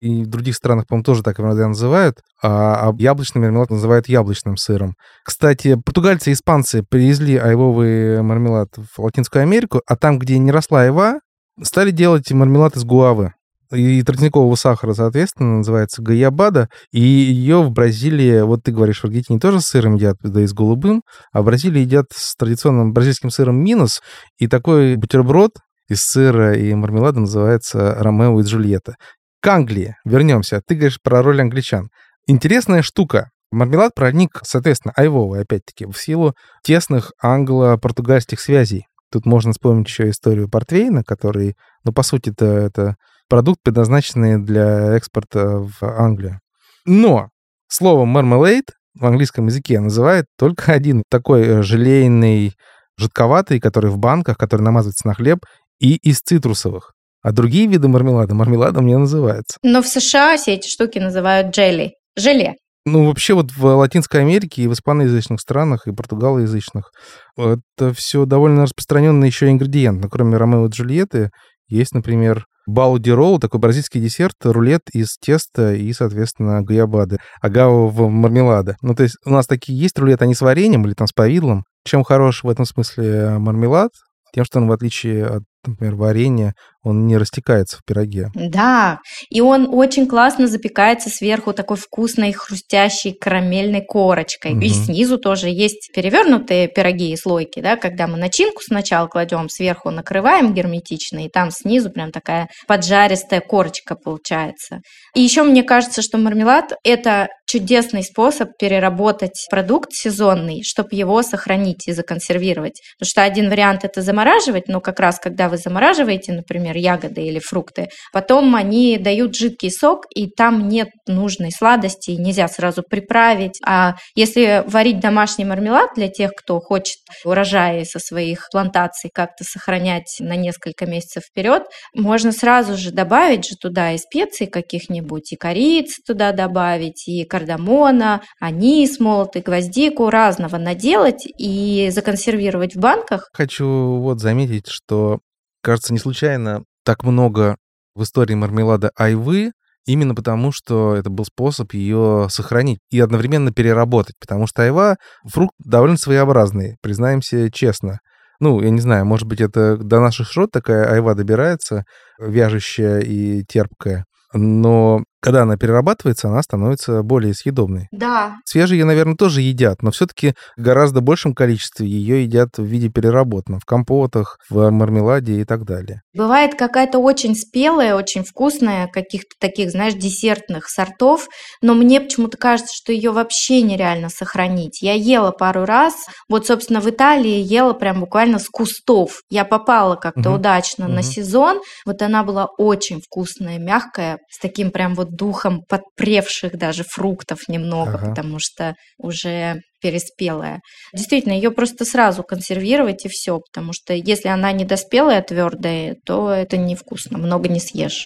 И 0.03 0.25
в 0.25 0.27
других 0.27 0.55
странах, 0.55 0.85
по-моему, 0.85 1.05
тоже 1.05 1.23
так 1.23 1.39
иногда 1.39 1.65
называют. 1.65 2.19
А, 2.41 2.89
а 2.89 2.93
яблочный 2.97 3.39
мармелад 3.39 3.69
называют 3.69 4.09
яблочным 4.09 4.57
сыром. 4.57 4.95
Кстати, 5.23 5.75
португальцы 5.75 6.29
и 6.29 6.33
испанцы 6.33 6.83
привезли 6.83 7.37
айвовый 7.37 8.21
мармелад 8.21 8.67
в 8.75 9.01
Латинскую 9.01 9.43
Америку, 9.43 9.81
а 9.87 9.95
там, 9.95 10.19
где 10.19 10.37
не 10.39 10.51
росла 10.51 10.81
айва, 10.81 11.21
стали 11.61 11.91
делать 11.91 12.29
мармелад 12.33 12.75
из 12.75 12.83
гуавы 12.83 13.31
и 13.71 14.03
тростникового 14.03 14.55
сахара, 14.55 14.93
соответственно, 14.93 15.59
называется 15.59 16.01
гаябада. 16.01 16.67
И 16.91 16.99
ее 16.99 17.63
в 17.63 17.71
Бразилии, 17.71 18.41
вот 18.41 18.63
ты 18.63 18.73
говоришь, 18.73 18.99
в 18.99 19.05
Аргентине 19.05 19.39
тоже 19.39 19.61
с 19.61 19.67
сыром 19.67 19.95
едят, 19.95 20.17
да 20.21 20.41
и 20.41 20.47
с 20.47 20.53
голубым, 20.53 21.03
а 21.31 21.41
в 21.41 21.45
Бразилии 21.45 21.79
едят 21.79 22.07
с 22.13 22.35
традиционным 22.35 22.91
бразильским 22.91 23.29
сыром 23.29 23.55
минус. 23.55 24.01
И 24.37 24.47
такой 24.47 24.97
бутерброд 24.97 25.51
из 25.87 26.01
сыра 26.03 26.57
и 26.57 26.73
мармелада 26.73 27.21
называется 27.21 27.95
Ромео 27.99 28.37
и 28.41 28.43
Джульетта. 28.43 28.95
К 29.43 29.47
Англии 29.47 29.97
вернемся. 30.05 30.61
Ты 30.65 30.75
говоришь 30.75 31.01
про 31.03 31.21
роль 31.21 31.41
англичан. 31.41 31.89
Интересная 32.27 32.81
штука. 32.81 33.31
Мармелад 33.51 33.93
проник, 33.93 34.39
соответственно, 34.43 34.93
айвовый, 34.95 35.41
опять-таки, 35.41 35.85
в 35.85 35.97
силу 35.97 36.33
тесных 36.63 37.11
англо-португальских 37.21 38.39
связей. 38.39 38.87
Тут 39.11 39.25
можно 39.25 39.51
вспомнить 39.51 39.89
еще 39.89 40.09
историю 40.09 40.49
портвейна, 40.49 41.03
который, 41.03 41.57
ну, 41.83 41.91
по 41.91 42.03
сути 42.03 42.29
это, 42.29 42.45
это 42.45 42.95
продукт, 43.27 43.59
предназначенный 43.61 44.41
для 44.41 44.95
экспорта 44.95 45.57
в 45.59 45.75
Англию. 45.81 46.39
Но 46.85 47.27
слово 47.67 48.05
marmalade 48.05 48.69
в 48.97 49.05
английском 49.05 49.47
языке 49.47 49.81
называет 49.81 50.25
только 50.37 50.71
один 50.71 51.03
такой 51.09 51.41
э, 51.41 51.63
желейный, 51.63 52.55
жидковатый, 52.97 53.59
который 53.59 53.91
в 53.91 53.97
банках, 53.97 54.37
который 54.37 54.61
намазывается 54.61 55.05
на 55.05 55.15
хлеб, 55.15 55.39
и 55.81 55.95
из 55.97 56.21
цитрусовых. 56.21 56.92
А 57.23 57.31
другие 57.31 57.67
виды 57.67 57.87
мармелада 57.87 58.35
мармеладом 58.35 58.85
не 58.85 58.97
называются. 58.97 59.57
Но 59.63 59.81
в 59.81 59.87
США 59.87 60.37
все 60.37 60.53
эти 60.53 60.67
штуки 60.67 60.99
называют 60.99 61.55
джелли. 61.55 61.93
Желе. 62.15 62.55
Ну, 62.85 63.05
вообще 63.05 63.33
вот 63.33 63.51
в 63.55 63.63
Латинской 63.63 64.21
Америке 64.21 64.63
и 64.63 64.67
в 64.67 64.73
испаноязычных 64.73 65.39
странах, 65.39 65.87
и 65.87 65.93
португалоязычных 65.93 66.91
это 67.37 67.93
все 67.93 68.25
довольно 68.25 68.63
распространенный 68.63 69.27
еще 69.27 69.49
ингредиент. 69.49 70.01
Но 70.01 70.09
кроме 70.09 70.35
Ромео 70.35 70.67
и 70.67 70.69
Джульетты 70.69 71.29
есть, 71.69 71.93
например, 71.93 72.45
Бауди 72.65 73.11
ролл, 73.11 73.39
такой 73.39 73.59
бразильский 73.59 73.99
десерт, 73.99 74.35
рулет 74.43 74.81
из 74.93 75.17
теста 75.17 75.73
и, 75.73 75.91
соответственно, 75.91 76.61
гуябады, 76.61 77.17
агавового 77.41 78.09
мармелада. 78.09 78.77
Ну, 78.81 78.95
то 78.95 79.03
есть 79.03 79.17
у 79.25 79.31
нас 79.31 79.47
такие 79.47 79.77
есть 79.77 79.97
рулеты, 79.99 80.23
они 80.23 80.33
с 80.33 80.41
вареньем 80.41 80.85
или 80.85 80.93
там 80.93 81.07
с 81.07 81.11
повидлом. 81.11 81.65
Чем 81.85 82.03
хорош 82.03 82.43
в 82.43 82.49
этом 82.49 82.65
смысле 82.65 83.37
мармелад? 83.37 83.91
Тем, 84.33 84.45
что 84.45 84.59
он, 84.59 84.67
в 84.67 84.71
отличие 84.71 85.25
от 85.25 85.43
например, 85.65 85.95
варенье, 85.95 86.53
он 86.83 87.07
не 87.07 87.17
растекается 87.17 87.77
в 87.77 87.85
пироге. 87.85 88.29
Да, 88.35 88.99
и 89.29 89.41
он 89.41 89.69
очень 89.71 90.05
классно 90.05 90.47
запекается 90.47 91.09
сверху 91.09 91.53
такой 91.53 91.77
вкусной, 91.77 92.33
хрустящей 92.33 93.13
карамельной 93.13 93.81
корочкой. 93.81 94.53
Угу. 94.53 94.61
И 94.61 94.69
снизу 94.69 95.17
тоже 95.17 95.47
есть 95.47 95.91
перевернутые 95.95 96.67
пироги 96.67 97.11
и 97.11 97.17
слойки, 97.17 97.61
да, 97.61 97.77
когда 97.77 98.07
мы 98.07 98.17
начинку 98.17 98.61
сначала 98.61 99.07
кладем, 99.07 99.49
сверху 99.49 99.91
накрываем 99.91 100.53
герметично, 100.53 101.25
и 101.25 101.29
там 101.29 101.51
снизу 101.51 101.89
прям 101.89 102.11
такая 102.11 102.49
поджаристая 102.67 103.39
корочка 103.39 103.95
получается. 103.95 104.81
И 105.15 105.21
еще 105.21 105.43
мне 105.43 105.63
кажется, 105.63 106.01
что 106.01 106.17
мармелад– 106.17 106.73
это 106.83 107.29
чудесный 107.45 108.03
способ 108.03 108.49
переработать 108.57 109.47
продукт 109.49 109.93
сезонный, 109.93 110.63
чтобы 110.63 110.89
его 110.91 111.21
сохранить 111.21 111.87
и 111.87 111.93
законсервировать. 111.93 112.81
Потому 112.97 113.09
что 113.09 113.23
один 113.23 113.49
вариант– 113.49 113.81
это 113.83 114.01
замораживать, 114.01 114.67
но 114.67 114.81
как 114.81 114.99
раз 114.99 115.19
когда 115.19 115.49
вы 115.53 115.57
замораживаете, 115.57 116.33
например, 116.33 116.75
ягоды 116.75 117.21
или 117.21 117.39
фрукты, 117.39 117.89
потом 118.11 118.55
они 118.55 118.97
дают 118.97 119.35
жидкий 119.35 119.69
сок, 119.69 120.05
и 120.13 120.27
там 120.27 120.67
нет 120.67 120.89
нужной 121.07 121.51
сладости, 121.51 122.11
нельзя 122.11 122.47
сразу 122.47 122.81
приправить. 122.81 123.59
А 123.63 123.93
если 124.15 124.63
варить 124.67 124.99
домашний 124.99 125.45
мармелад 125.45 125.91
для 125.95 126.07
тех, 126.07 126.31
кто 126.35 126.59
хочет 126.59 126.97
урожаи 127.23 127.83
со 127.83 127.99
своих 127.99 128.47
плантаций 128.51 129.11
как-то 129.13 129.43
сохранять 129.43 130.17
на 130.19 130.35
несколько 130.35 130.87
месяцев 130.87 131.23
вперед, 131.29 131.63
можно 131.93 132.31
сразу 132.31 132.75
же 132.75 132.91
добавить 132.91 133.45
же 133.45 133.55
туда 133.55 133.91
и 133.91 133.99
специи 133.99 134.45
каких-нибудь, 134.45 135.31
и 135.33 135.35
корицы 135.35 136.01
туда 136.05 136.31
добавить, 136.31 137.07
и 137.07 137.25
кардамона, 137.25 138.21
анис 138.39 138.99
молотый, 138.99 139.43
гвоздику, 139.43 140.09
разного 140.09 140.57
наделать 140.57 141.27
и 141.37 141.89
законсервировать 141.91 142.75
в 142.75 142.79
банках. 142.79 143.29
Хочу 143.33 143.67
вот 143.99 144.19
заметить, 144.19 144.67
что 144.67 145.19
Кажется, 145.63 145.93
не 145.93 145.99
случайно 145.99 146.63
так 146.83 147.03
много 147.03 147.55
в 147.95 148.03
истории 148.03 148.35
мармелада 148.35 148.91
айвы, 148.97 149.53
именно 149.85 150.13
потому, 150.13 150.51
что 150.51 150.95
это 150.95 151.09
был 151.09 151.23
способ 151.23 151.73
ее 151.73 152.27
сохранить 152.29 152.79
и 152.91 152.99
одновременно 152.99 153.53
переработать, 153.53 154.15
потому 154.19 154.45
что 154.45 154.63
айва— 154.63 154.97
фрукт 155.31 155.53
довольно 155.59 155.97
своеобразный, 155.97 156.75
признаемся 156.81 157.49
честно. 157.49 157.99
Ну, 158.41 158.61
я 158.61 158.71
не 158.71 158.81
знаю, 158.81 159.05
может 159.05 159.25
быть, 159.25 159.39
это 159.39 159.77
до 159.77 160.01
наших 160.01 160.29
широт 160.29 160.51
такая 160.51 160.91
айва 160.91 161.13
добирается, 161.13 161.85
вяжущая 162.19 162.99
и 162.99 163.43
терпкая. 163.43 164.05
Но 164.33 165.03
когда 165.23 165.43
она 165.43 165.55
перерабатывается, 165.55 166.27
она 166.27 166.43
становится 166.43 167.01
более 167.01 167.33
съедобной. 167.33 167.87
Да. 167.91 168.35
Свежие, 168.43 168.83
наверное, 168.83 169.15
тоже 169.15 169.39
едят, 169.39 169.81
но 169.81 169.91
все-таки 169.91 170.33
в 170.57 170.61
гораздо 170.61 170.99
большем 170.99 171.33
количестве 171.33 171.87
ее 171.87 172.23
едят 172.23 172.57
в 172.57 172.63
виде 172.63 172.89
переработанного, 172.89 173.61
в 173.61 173.65
компотах, 173.65 174.37
в 174.49 174.69
мармеладе 174.69 175.39
и 175.39 175.45
так 175.45 175.63
далее. 175.63 176.01
Бывает 176.13 176.55
какая-то 176.55 176.99
очень 176.99 177.35
спелая, 177.35 177.95
очень 177.95 178.25
вкусная, 178.25 178.87
каких-то 178.87 179.33
таких, 179.39 179.71
знаешь, 179.71 179.93
десертных 179.93 180.67
сортов, 180.67 181.29
но 181.61 181.73
мне 181.73 182.01
почему-то 182.01 182.37
кажется, 182.37 182.75
что 182.75 182.91
ее 182.91 183.11
вообще 183.11 183.61
нереально 183.61 184.09
сохранить. 184.09 184.81
Я 184.81 184.93
ела 184.93 185.31
пару 185.31 185.63
раз, 185.63 185.93
вот, 186.27 186.47
собственно, 186.47 186.81
в 186.81 186.89
Италии 186.89 187.39
ела 187.39 187.71
прям 187.71 188.01
буквально 188.01 188.39
с 188.39 188.49
кустов. 188.49 189.21
Я 189.29 189.45
попала 189.45 189.95
как-то 189.95 190.31
угу. 190.31 190.39
удачно 190.39 190.87
угу. 190.87 190.95
на 190.95 191.01
сезон, 191.01 191.61
вот 191.85 192.01
она 192.01 192.23
была 192.23 192.47
очень 192.57 192.99
вкусная, 192.99 193.57
мягкая, 193.57 194.17
с 194.29 194.37
таким 194.39 194.69
прям 194.69 194.95
вот 194.95 195.12
духом 195.15 195.61
подпревших 195.67 196.57
даже 196.57 196.83
фруктов 196.83 197.47
немного, 197.47 197.95
ага. 197.95 198.09
потому 198.09 198.37
что 198.39 198.75
уже 198.97 199.61
переспелая. 199.81 200.61
Действительно, 200.93 201.33
ее 201.33 201.51
просто 201.51 201.85
сразу 201.85 202.23
консервировать 202.23 203.05
и 203.05 203.09
все, 203.09 203.39
потому 203.39 203.71
что 203.73 203.93
если 203.93 204.29
она 204.29 204.51
недоспелая, 204.51 205.21
твердая, 205.21 205.97
то 206.05 206.31
это 206.31 206.57
невкусно, 206.57 207.17
много 207.17 207.49
не 207.49 207.59
съешь. 207.59 208.05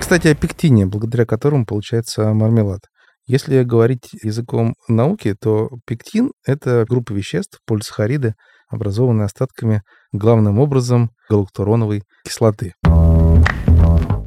Кстати, 0.00 0.28
о 0.28 0.34
пектине, 0.34 0.86
благодаря 0.86 1.26
которому 1.26 1.66
получается 1.66 2.32
мармелад. 2.32 2.80
Если 3.28 3.62
говорить 3.62 4.08
языком 4.22 4.74
науки, 4.88 5.34
то 5.38 5.68
пектин— 5.86 6.32
это 6.46 6.86
группа 6.88 7.12
веществ, 7.12 7.60
полисахариды, 7.66 8.34
образованные 8.70 9.26
остатками 9.26 9.82
главным 10.12 10.58
образом 10.58 11.10
галактуроновой 11.28 12.04
кислоты. 12.24 12.72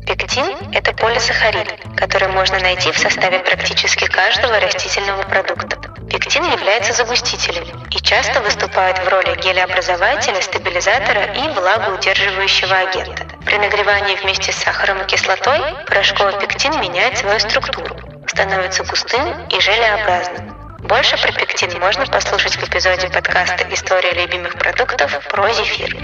Пектин– 0.06 0.46
это 0.72 0.94
полисахарид, 0.94 1.68
который 1.98 2.28
можно 2.28 2.60
найти 2.60 2.92
в 2.92 2.98
составе 3.00 3.40
практически 3.40 4.06
каждого 4.06 4.60
растительного 4.60 5.24
продукта. 5.24 5.78
Пектин 6.08 6.44
является 6.44 6.94
загустителем 6.94 7.66
и 7.90 7.96
часто 8.04 8.40
выступает 8.42 9.00
в 9.00 9.10
роли 9.10 9.36
гелеобразователя, 9.42 10.42
стабилизатора 10.42 11.26
и 11.34 11.50
влагоудерживающего 11.56 12.76
агента. 12.76 13.26
При 13.46 13.58
нагревании 13.58 14.22
вместе 14.22 14.52
с 14.52 14.58
сахаром 14.58 15.02
и 15.02 15.08
кислотой 15.08 15.60
порошковый 15.88 16.40
пектин 16.40 16.80
меняет 16.80 17.18
свою 17.18 17.40
структуру, 17.40 17.96
становится 18.32 18.86
густым 18.86 19.28
и 19.50 19.60
желеобразным. 19.60 20.56
Больше 20.88 21.18
про 21.22 21.34
пектин 21.34 21.78
можно 21.82 22.06
послушать 22.06 22.54
в 22.54 22.64
эпизоде 22.64 23.10
подкаста 23.10 23.68
«История 23.74 24.14
любимых 24.14 24.54
продуктов» 24.54 25.20
про 25.30 25.52
зефир. 25.52 25.98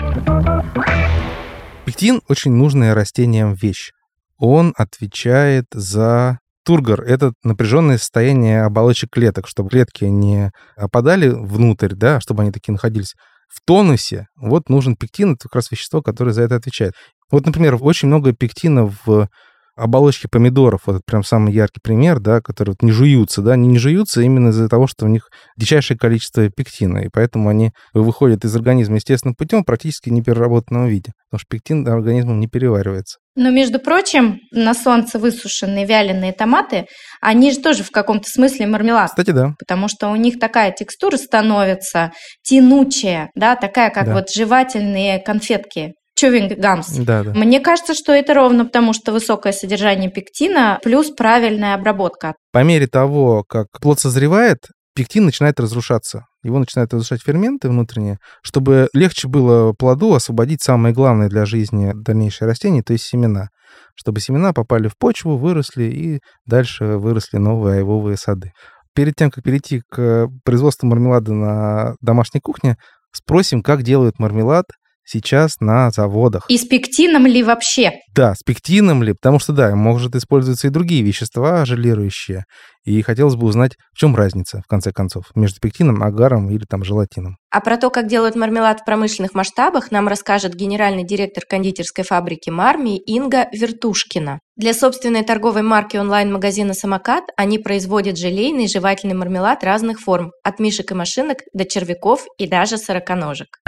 Пектин– 1.86 2.22
очень 2.27 2.51
нужная 2.51 2.93
растениям 2.93 3.53
вещь. 3.53 3.91
Он 4.38 4.74
отвечает 4.75 5.67
за 5.72 6.39
тургор– 6.65 7.01
это 7.07 7.31
напряженное 7.43 7.98
состояние 7.98 8.63
оболочек 8.63 9.10
клеток, 9.12 9.48
чтобы 9.48 9.69
клетки 9.69 10.03
не 10.03 10.51
опадали 10.75 11.29
внутрь, 11.29 11.93
да, 11.93 12.19
чтобы 12.19 12.41
они 12.43 12.51
такие 12.51 12.74
находились 12.74 13.15
в 13.48 13.65
тонусе. 13.65 14.27
Вот 14.36 14.67
нужен 14.67 14.98
пектин, 14.98 15.36
это 15.36 15.43
как 15.43 15.55
раз 15.55 15.72
вещество, 15.72 16.01
которое 16.01 16.34
за 16.34 16.41
это 16.41 16.57
отвечает. 16.57 16.91
Вот, 17.31 17.46
например, 17.46 17.77
очень 17.79 18.10
много 18.10 18.34
пектина 18.34 18.91
в 19.05 19.29
оболочки 19.77 20.27
помидоров, 20.27 20.81
вот 20.86 20.98
это 20.98 21.03
прям 21.05 21.24
самый 21.24 21.53
яркий 21.53 21.79
пример, 21.81 22.19
да, 22.19 22.41
которые 22.41 22.74
вот 22.74 22.81
не 22.81 22.91
жуются, 22.91 23.41
да, 23.41 23.53
они 23.53 23.67
не 23.67 23.77
жуются 23.77 24.22
именно 24.22 24.50
из-за 24.50 24.67
того, 24.67 24.88
что 24.88 25.05
у 25.05 25.07
них 25.07 25.29
дичайшее 25.57 25.98
количество 25.98 26.50
пектина, 26.50 27.00
и 27.00 27.10
поэтому 27.12 27.50
они 27.50 27.72
выходят 27.93 28.43
из 28.43 28.55
организма 28.55 28.96
естественным 28.96 29.36
путем 29.36 29.63
практически 29.63 30.10
не 30.10 30.22
переработанном 30.22 30.88
виде, 30.88 31.12
потому 31.29 31.39
что 31.39 31.48
пектин 31.50 31.88
организмом 31.88 32.39
не 32.39 32.48
переваривается. 32.48 33.19
Но, 33.36 33.51
между 33.51 33.77
прочим, 33.77 34.39
на 34.51 34.74
солнце 34.74 35.19
высушенные 35.19 35.86
вяленые 35.86 36.34
томаты, 36.34 36.88
они 37.22 37.51
же 37.51 37.60
тоже 37.60 37.84
в 37.84 37.91
каком-то 37.91 38.27
смысле 38.27 38.65
мармелад. 38.65 39.12
Кстати, 39.12 39.29
да. 39.29 39.53
Потому 39.60 39.88
что 39.89 40.10
у 40.10 40.15
них 40.15 40.39
такая 40.39 40.72
текстура 40.72 41.17
становится 41.17 42.12
тянучая, 42.41 43.29
да, 43.36 43.55
такая, 43.55 43.91
как 43.91 44.05
да. 44.05 44.13
вот 44.15 44.31
жевательные 44.31 45.19
конфетки 45.19 45.93
chewing 46.21 46.59
gums. 46.59 47.03
Да, 47.03 47.24
да. 47.24 47.33
Мне 47.33 47.59
кажется, 47.59 47.93
что 47.93 48.12
это 48.12 48.33
ровно 48.33 48.65
потому, 48.65 48.93
что 48.93 49.12
высокое 49.12 49.53
содержание 49.53 50.09
пектина 50.09 50.79
плюс 50.83 51.12
правильная 51.12 51.75
обработка. 51.75 52.36
По 52.51 52.63
мере 52.63 52.88
того, 52.88 53.43
как 53.47 53.67
плод 53.81 54.00
созревает, 54.00 54.57
пектин 54.95 55.25
начинает 55.25 55.59
разрушаться. 55.59 56.25
Его 56.43 56.59
начинают 56.59 56.93
разрушать 56.93 57.21
ферменты 57.24 57.69
внутренние, 57.69 58.17
чтобы 58.41 58.89
легче 58.93 59.27
было 59.27 59.74
плоду 59.74 60.13
освободить 60.13 60.63
самое 60.63 60.93
главное 60.93 61.29
для 61.29 61.45
жизни 61.45 61.91
дальнейшее 61.93 62.47
растение, 62.47 62.83
то 62.83 62.93
есть 62.93 63.05
семена. 63.05 63.50
Чтобы 63.95 64.21
семена 64.21 64.53
попали 64.53 64.88
в 64.88 64.97
почву, 64.97 65.38
выросли 65.38 65.83
и 65.83 66.19
дальше 66.45 66.97
выросли 66.97 67.38
новые 67.38 67.77
айвовые 67.77 68.17
сады. 68.17 68.51
Перед 68.95 69.15
тем, 69.15 69.29
как 69.29 69.43
перейти 69.43 69.81
к 69.91 70.27
производству 70.43 70.88
мармелада 70.88 71.33
на 71.33 71.95
домашней 72.01 72.39
кухне, 72.39 72.77
спросим, 73.12 73.62
как 73.62 73.83
делают 73.83 74.17
мармелад 74.17 74.65
сейчас 75.07 75.55
на 75.59 75.89
заводах. 75.89 76.45
И 76.49 76.57
с 76.57 76.65
пектином 76.65 77.25
ли 77.25 77.41
вообще? 77.41 77.93
Да, 78.13 78.35
с 78.35 78.43
пектином 78.43 79.01
ли, 79.03 79.13
потому 79.13 79.39
что, 79.39 79.53
да, 79.53 79.75
может 79.75 80.15
использоваться 80.15 80.67
и 80.67 80.71
другие 80.71 81.01
вещества 81.01 81.65
желирующие. 81.65 82.45
И 82.87 83.01
хотелось 83.01 83.35
бы 83.35 83.47
узнать, 83.47 83.73
в 83.93 83.97
чем 83.97 84.15
разница, 84.15 84.61
в 84.63 84.69
конце 84.69 84.93
концов, 84.93 85.25
между 85.35 85.59
пектином, 85.59 86.03
агаром 86.03 86.49
или 86.49 86.63
там 86.63 86.85
желатином. 86.85 87.35
А 87.51 87.59
про 87.59 87.75
то, 87.75 87.89
как 87.89 88.07
делают 88.07 88.37
мармелад 88.37 88.79
в 88.79 88.85
промышленных 88.85 89.33
масштабах, 89.33 89.91
нам 89.91 90.07
расскажет 90.07 90.55
генеральный 90.55 91.03
директор 91.03 91.43
кондитерской 91.45 92.05
фабрики 92.05 92.49
«Марми» 92.49 92.97
Инга 92.97 93.47
Вертушкина. 93.51 94.39
Для 94.55 94.73
собственной 94.73 95.23
торговой 95.23 95.63
марки 95.63 95.97
онлайн-магазина 95.97 96.73
«Самокат» 96.73 97.25
они 97.35 97.59
производят 97.59 98.17
желейный 98.17 98.65
и 98.65 98.69
жевательный 98.69 99.15
мармелад 99.15 99.65
разных 99.65 99.99
форм, 99.99 100.31
от 100.43 100.59
мишек 100.59 100.91
и 100.91 100.95
машинок 100.95 101.39
до 101.53 101.65
червяков 101.65 102.25
и 102.37 102.47
даже 102.47 102.77
сороконожек. 102.77 103.59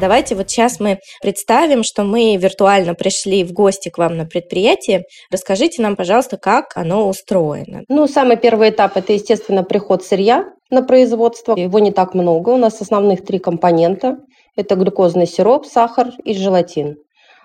Давайте 0.00 0.34
вот 0.34 0.50
сейчас 0.50 0.80
мы 0.80 0.98
представим, 1.22 1.84
что 1.84 2.02
мы 2.02 2.36
виртуально 2.36 2.94
пришли 2.94 3.44
в 3.44 3.52
гости 3.52 3.90
к 3.90 3.98
вам 3.98 4.16
на 4.16 4.26
предприятие. 4.26 5.04
Расскажите 5.30 5.82
нам, 5.82 5.94
пожалуйста, 5.94 6.36
как 6.36 6.76
оно 6.76 7.08
устроено. 7.08 7.82
Ну, 7.88 8.08
самый 8.08 8.36
первый 8.36 8.70
этап– 8.70 8.92
это, 8.96 9.12
естественно, 9.12 9.62
приход 9.62 10.04
сырья 10.04 10.46
на 10.70 10.82
производство. 10.82 11.54
Его 11.54 11.78
не 11.78 11.92
так 11.92 12.14
много. 12.14 12.50
У 12.50 12.56
нас 12.56 12.80
основных 12.80 13.24
три 13.24 13.38
компонента. 13.38 14.18
Это 14.56 14.74
глюкозный 14.74 15.26
сироп, 15.26 15.64
сахар 15.66 16.08
и 16.24 16.34
желатин. 16.34 16.96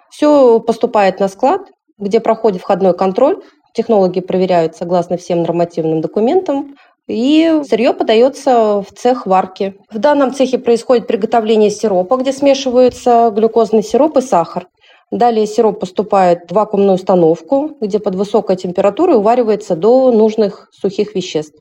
Все 0.09 0.59
поступает 0.59 1.19
на 1.19 1.27
склад, 1.27 1.61
где 1.99 2.19
проходит 2.19 2.61
входной 2.61 2.95
контроль. 2.95 3.37
Технологи 3.75 4.21
проверяют 4.21 4.75
согласно 4.75 5.17
всем 5.17 5.43
нормативным 5.43 6.01
документам, 6.01 6.75
и 7.09 7.61
сырье 7.67 7.93
подается 7.93 8.81
в 8.81 8.93
цех 8.95 9.25
варки. 9.25 9.73
В 9.91 9.97
данном 9.97 10.33
цехе 10.33 10.59
происходит 10.59 11.07
приготовление 11.07 11.71
сиропа, 11.71 12.17
где 12.17 12.31
смешиваются 12.31 13.31
глюкозный 13.35 13.83
сироп 13.83 14.17
и 14.17 14.21
сахар. 14.21 14.67
Далее 15.11 15.47
сироп 15.47 15.79
поступает 15.79 16.49
в 16.49 16.53
вакуумную 16.53 16.93
установку, 16.93 17.71
где 17.81 17.97
под 17.97 18.13
высокой 18.13 18.57
температурой 18.57 19.17
уваривается 19.17 19.75
до 19.75 20.11
нужных 20.11 20.69
сухих 20.71 21.15
веществ. 21.15 21.59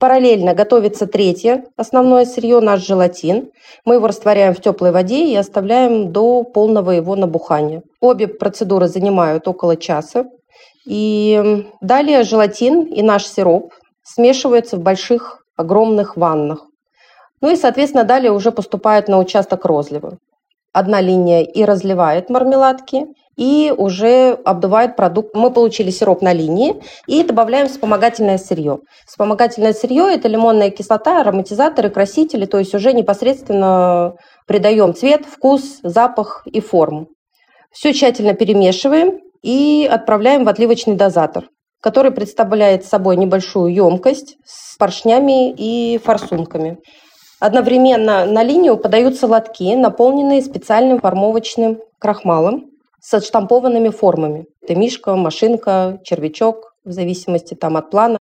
Параллельно 0.00 0.54
готовится 0.54 1.06
третье 1.06 1.64
основное 1.76 2.24
сырье, 2.24 2.60
наш 2.60 2.84
желатин. 2.84 3.50
Мы 3.84 3.94
его 3.94 4.08
растворяем 4.08 4.54
в 4.54 4.60
теплой 4.60 4.90
воде 4.90 5.26
и 5.26 5.36
оставляем 5.36 6.12
до 6.12 6.42
полного 6.42 6.90
его 6.90 7.14
набухания. 7.14 7.82
Обе 8.00 8.26
процедуры 8.26 8.88
занимают 8.88 9.46
около 9.46 9.76
часа. 9.76 10.26
И 10.86 11.66
далее 11.80 12.22
желатин 12.22 12.82
и 12.82 13.02
наш 13.02 13.26
сироп 13.26 13.72
смешиваются 14.08 14.76
в 14.76 14.80
больших, 14.80 15.44
огромных 15.56 16.16
ваннах. 16.16 16.64
Ну 17.40 17.50
и, 17.50 17.56
соответственно, 17.56 18.04
далее 18.04 18.32
уже 18.32 18.50
поступает 18.50 19.08
на 19.08 19.18
участок 19.18 19.64
розлива. 19.64 20.18
Одна 20.72 21.00
линия 21.00 21.42
и 21.42 21.64
разливает 21.64 22.30
мармеладки, 22.30 23.06
и 23.36 23.72
уже 23.76 24.32
обдувает 24.44 24.96
продукт. 24.96 25.34
Мы 25.34 25.52
получили 25.52 25.90
сироп 25.90 26.22
на 26.22 26.32
линии 26.32 26.82
и 27.06 27.22
добавляем 27.22 27.68
вспомогательное 27.68 28.36
сырье. 28.36 28.80
Вспомогательное 29.06 29.72
сырье– 29.72 30.12
это 30.12 30.26
лимонная 30.26 30.70
кислота, 30.70 31.20
ароматизаторы, 31.20 31.88
красители, 31.88 32.46
то 32.46 32.58
есть 32.58 32.74
уже 32.74 32.92
непосредственно 32.92 34.14
придаем 34.46 34.92
цвет, 34.92 35.24
вкус, 35.24 35.78
запах 35.84 36.42
и 36.46 36.60
форму. 36.60 37.08
Все 37.70 37.92
тщательно 37.92 38.34
перемешиваем 38.34 39.20
и 39.42 39.88
отправляем 39.90 40.44
в 40.44 40.48
отливочный 40.48 40.96
дозатор 40.96 41.44
который 41.80 42.10
представляет 42.10 42.84
собой 42.84 43.16
небольшую 43.16 43.72
емкость 43.72 44.36
с 44.44 44.76
поршнями 44.76 45.52
и 45.52 45.98
форсунками. 45.98 46.78
Одновременно 47.40 48.24
на 48.26 48.42
линию 48.42 48.76
подаются 48.76 49.26
лотки, 49.26 49.74
наполненные 49.74 50.42
специальным 50.42 51.00
формовочным 51.00 51.80
крахмалом 52.00 52.70
с 53.00 53.14
отштампованными 53.14 53.90
формами. 53.90 54.46
Это 54.60 54.74
мишка, 54.74 55.14
машинка, 55.14 56.00
червячок, 56.02 56.74
в 56.84 56.90
зависимости 56.90 57.54
там, 57.54 57.76
от 57.76 57.90
плана. 57.90 58.18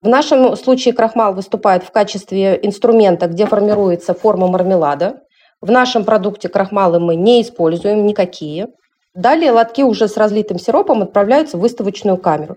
В 0.00 0.08
нашем 0.08 0.56
случае 0.56 0.94
крахмал 0.94 1.34
выступает 1.34 1.82
в 1.82 1.90
качестве 1.90 2.58
инструмента, 2.62 3.26
где 3.26 3.46
формируется 3.46 4.14
форма 4.14 4.48
мармелада. 4.48 5.20
В 5.60 5.70
нашем 5.70 6.04
продукте 6.04 6.48
крахмалы 6.48 7.00
мы 7.00 7.16
не 7.16 7.42
используем 7.42 8.06
никакие. 8.06 8.68
Далее 9.14 9.52
лотки 9.52 9.82
уже 9.82 10.08
с 10.08 10.16
разлитым 10.16 10.58
сиропом 10.58 11.02
отправляются 11.02 11.56
в 11.56 11.60
выставочную 11.60 12.16
камеру. 12.16 12.56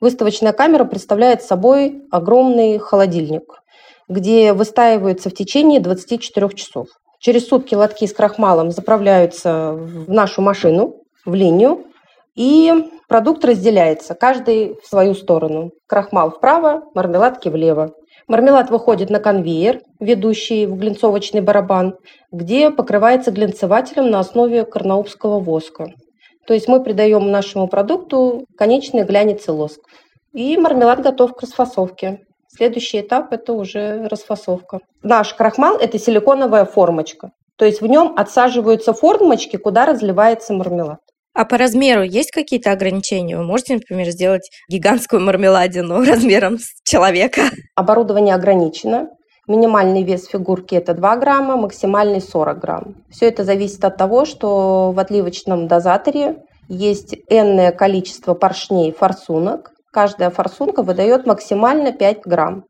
Выставочная 0.00 0.52
камера 0.52 0.84
представляет 0.84 1.42
собой 1.42 2.02
огромный 2.10 2.78
холодильник, 2.78 3.62
где 4.08 4.52
выстаиваются 4.52 5.30
в 5.30 5.34
течение 5.34 5.80
24 5.80 6.50
часов. 6.50 6.88
Через 7.18 7.48
сутки 7.48 7.74
лотки 7.74 8.06
с 8.06 8.12
крахмалом 8.12 8.70
заправляются 8.70 9.72
в 9.72 10.10
нашу 10.10 10.42
машину, 10.42 10.96
в 11.24 11.34
линию, 11.34 11.86
и 12.34 12.72
продукт 13.08 13.42
разделяется, 13.46 14.14
каждый 14.14 14.78
в 14.82 14.86
свою 14.86 15.14
сторону. 15.14 15.70
Крахмал 15.86 16.30
вправо, 16.30 16.84
мармеладки 16.94 17.48
влево. 17.48 17.94
Мармелад 18.28 18.70
выходит 18.70 19.08
на 19.08 19.18
конвейер, 19.18 19.80
ведущий 19.98 20.66
в 20.66 20.76
глинцовочный 20.76 21.40
барабан, 21.40 21.96
где 22.30 22.70
покрывается 22.70 23.30
глинцевателем 23.30 24.10
на 24.10 24.18
основе 24.18 24.64
карнаубского 24.64 25.38
воска. 25.38 25.88
То 26.46 26.54
есть 26.54 26.68
мы 26.68 26.82
придаем 26.82 27.30
нашему 27.30 27.68
продукту 27.68 28.46
конечный 28.56 29.02
глянец 29.04 29.48
и 29.48 29.50
лоск. 29.50 29.80
И 30.32 30.56
мармелад 30.56 31.02
готов 31.02 31.34
к 31.34 31.42
расфасовке. 31.42 32.20
Следующий 32.48 33.00
этап– 33.00 33.28
это 33.32 33.52
уже 33.52 34.06
расфасовка. 34.08 34.78
Наш 35.02 35.34
крахмал– 35.34 35.76
это 35.80 35.98
силиконовая 35.98 36.64
формочка. 36.64 37.30
То 37.56 37.64
есть 37.64 37.80
в 37.80 37.86
нем 37.86 38.14
отсаживаются 38.16 38.92
формочки, 38.92 39.56
куда 39.56 39.86
разливается 39.86 40.52
мармелад. 40.52 41.00
А 41.34 41.44
по 41.44 41.58
размеру 41.58 42.02
есть 42.02 42.30
какие-то 42.30 42.72
ограничения? 42.72 43.36
Вы 43.36 43.44
можете, 43.44 43.74
например, 43.74 44.08
сделать 44.10 44.48
гигантскую 44.70 45.20
мармеладину 45.20 46.02
размером 46.06 46.58
с 46.58 46.66
человека? 46.84 47.42
Оборудование 47.74 48.34
ограничено. 48.34 49.08
Минимальный 49.48 50.02
вес 50.02 50.26
фигурки 50.26 50.74
это 50.74 50.92
2 50.92 51.16
грамма, 51.18 51.56
максимальный 51.56 52.20
40 52.20 52.58
грамм. 52.58 52.94
Все 53.10 53.26
это 53.28 53.44
зависит 53.44 53.84
от 53.84 53.96
того, 53.96 54.24
что 54.24 54.90
в 54.90 54.98
отливочном 54.98 55.68
дозаторе 55.68 56.42
есть 56.68 57.14
энное 57.28 57.70
количество 57.70 58.34
поршней 58.34 58.90
форсунок. 58.90 59.70
Каждая 59.92 60.30
форсунка 60.30 60.82
выдает 60.82 61.26
максимально 61.26 61.92
5 61.92 62.22
грамм. 62.24 62.64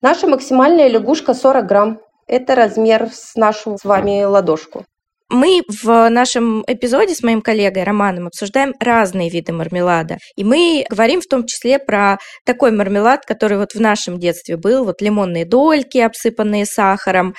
Наша 0.00 0.26
максимальная 0.26 0.88
лягушка 0.88 1.34
40 1.34 1.66
грамм. 1.66 1.98
Это 2.26 2.54
размер 2.54 3.10
с 3.12 3.34
нашу 3.36 3.76
с 3.76 3.84
вами 3.84 4.24
ладошку. 4.24 4.84
Мы 5.30 5.62
в 5.82 6.08
нашем 6.10 6.62
эпизоде 6.66 7.14
с 7.14 7.22
моим 7.22 7.40
коллегой 7.40 7.84
Романом 7.84 8.26
обсуждаем 8.26 8.74
разные 8.78 9.30
виды 9.30 9.52
мармелада. 9.52 10.18
И 10.36 10.44
мы 10.44 10.84
говорим 10.90 11.20
в 11.20 11.26
том 11.26 11.46
числе 11.46 11.78
про 11.78 12.18
такой 12.44 12.70
мармелад, 12.70 13.24
который 13.24 13.58
вот 13.58 13.72
в 13.72 13.80
нашем 13.80 14.18
детстве 14.18 14.56
был, 14.56 14.84
вот 14.84 15.00
лимонные 15.00 15.46
дольки, 15.46 15.98
обсыпанные 15.98 16.66
сахаром, 16.66 17.34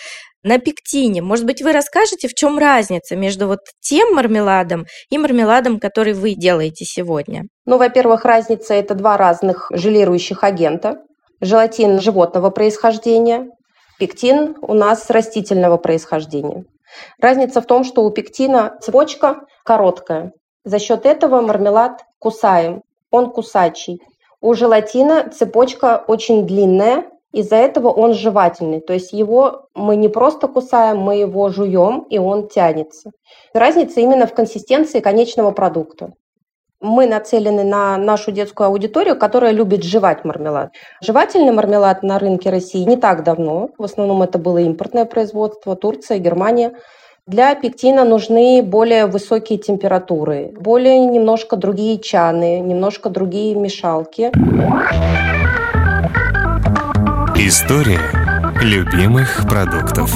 на 0.46 0.60
пектине. 0.60 1.22
Может 1.22 1.46
быть, 1.46 1.62
вы 1.62 1.74
расскажете, 1.74 2.28
в 2.28 2.36
чем 2.36 2.60
разница 2.60 3.16
между 3.16 3.48
вот 3.48 3.60
тем 3.82 4.14
мармеладом 4.14 4.86
и 5.10 5.18
мармеладом, 5.18 5.80
который 5.80 6.14
вы 6.14 6.36
делаете 6.36 6.86
сегодня? 6.86 7.44
Ну, 7.66 7.78
во-первых, 7.78 8.26
разница– 8.26 8.74
это 8.76 8.94
два 8.94 9.18
разных 9.18 9.72
желирующих 9.72 10.44
агента. 10.44 11.00
Желатин 11.42 12.00
животного 12.00 12.52
происхождения, 12.52 13.48
пектин 14.00 14.56
у 14.62 14.76
нас 14.76 15.10
растительного 15.10 15.78
происхождения. 15.78 16.64
Разница 17.20 17.62
в 17.62 17.66
том, 17.66 17.84
что 17.84 18.04
у 18.04 18.12
пектина 18.12 18.78
цепочка 18.82 19.46
короткая. 19.64 20.34
За 20.64 20.80
счет 20.80 21.06
этого 21.06 21.42
мармелад 21.42 22.06
кусаем, 22.20 22.84
он 23.12 23.32
кусачий. 23.32 24.02
У 24.42 24.54
желатина 24.54 25.30
цепочка 25.30 26.04
очень 26.08 26.46
длинная, 26.46 27.06
из-за 27.32 27.58
этого 27.58 27.90
он 27.90 28.14
жевательный. 28.14 28.80
То 28.80 28.94
есть 28.94 29.12
его 29.12 29.68
мы 29.74 29.96
не 29.98 30.08
просто 30.08 30.48
кусаем, 30.48 31.00
мы 31.00 31.18
его 31.18 31.50
жуем, 31.50 32.06
и 32.10 32.18
он 32.18 32.48
тянется. 32.48 33.12
Разница 33.54 34.00
именно 34.00 34.26
в 34.26 34.34
консистенции 34.34 35.02
конечного 35.02 35.52
продукта 35.52 36.14
мы 36.86 37.08
нацелены 37.08 37.64
на 37.64 37.98
нашу 37.98 38.32
детскую 38.32 38.68
аудиторию, 38.68 39.18
которая 39.18 39.52
любит 39.52 39.84
жевать 39.84 40.24
мармелад. 40.24 40.72
Жевательный 41.02 41.52
мармелад 41.52 42.04
на 42.04 42.20
рынке 42.20 42.50
России 42.50 42.84
не 42.84 42.96
так 42.96 43.24
давно. 43.24 43.70
В 43.78 43.84
основном 43.84 44.22
это 44.22 44.38
было 44.38 44.60
импортное 44.60 45.06
производство, 45.06 45.76
Турция, 45.76 46.20
Германия. 46.20 46.74
Для 47.28 47.56
пектина 47.56 48.06
нужны 48.06 48.62
более 48.62 49.08
высокие 49.08 49.58
температуры, 49.58 50.54
более 50.60 51.00
немножко 51.00 51.56
другие 51.56 51.98
чаны, 51.98 52.60
немножко 52.60 53.10
другие 53.10 53.56
мешалки. 53.56 54.30
История 57.36 58.00
любимых 58.62 59.44
продуктов. 59.50 60.12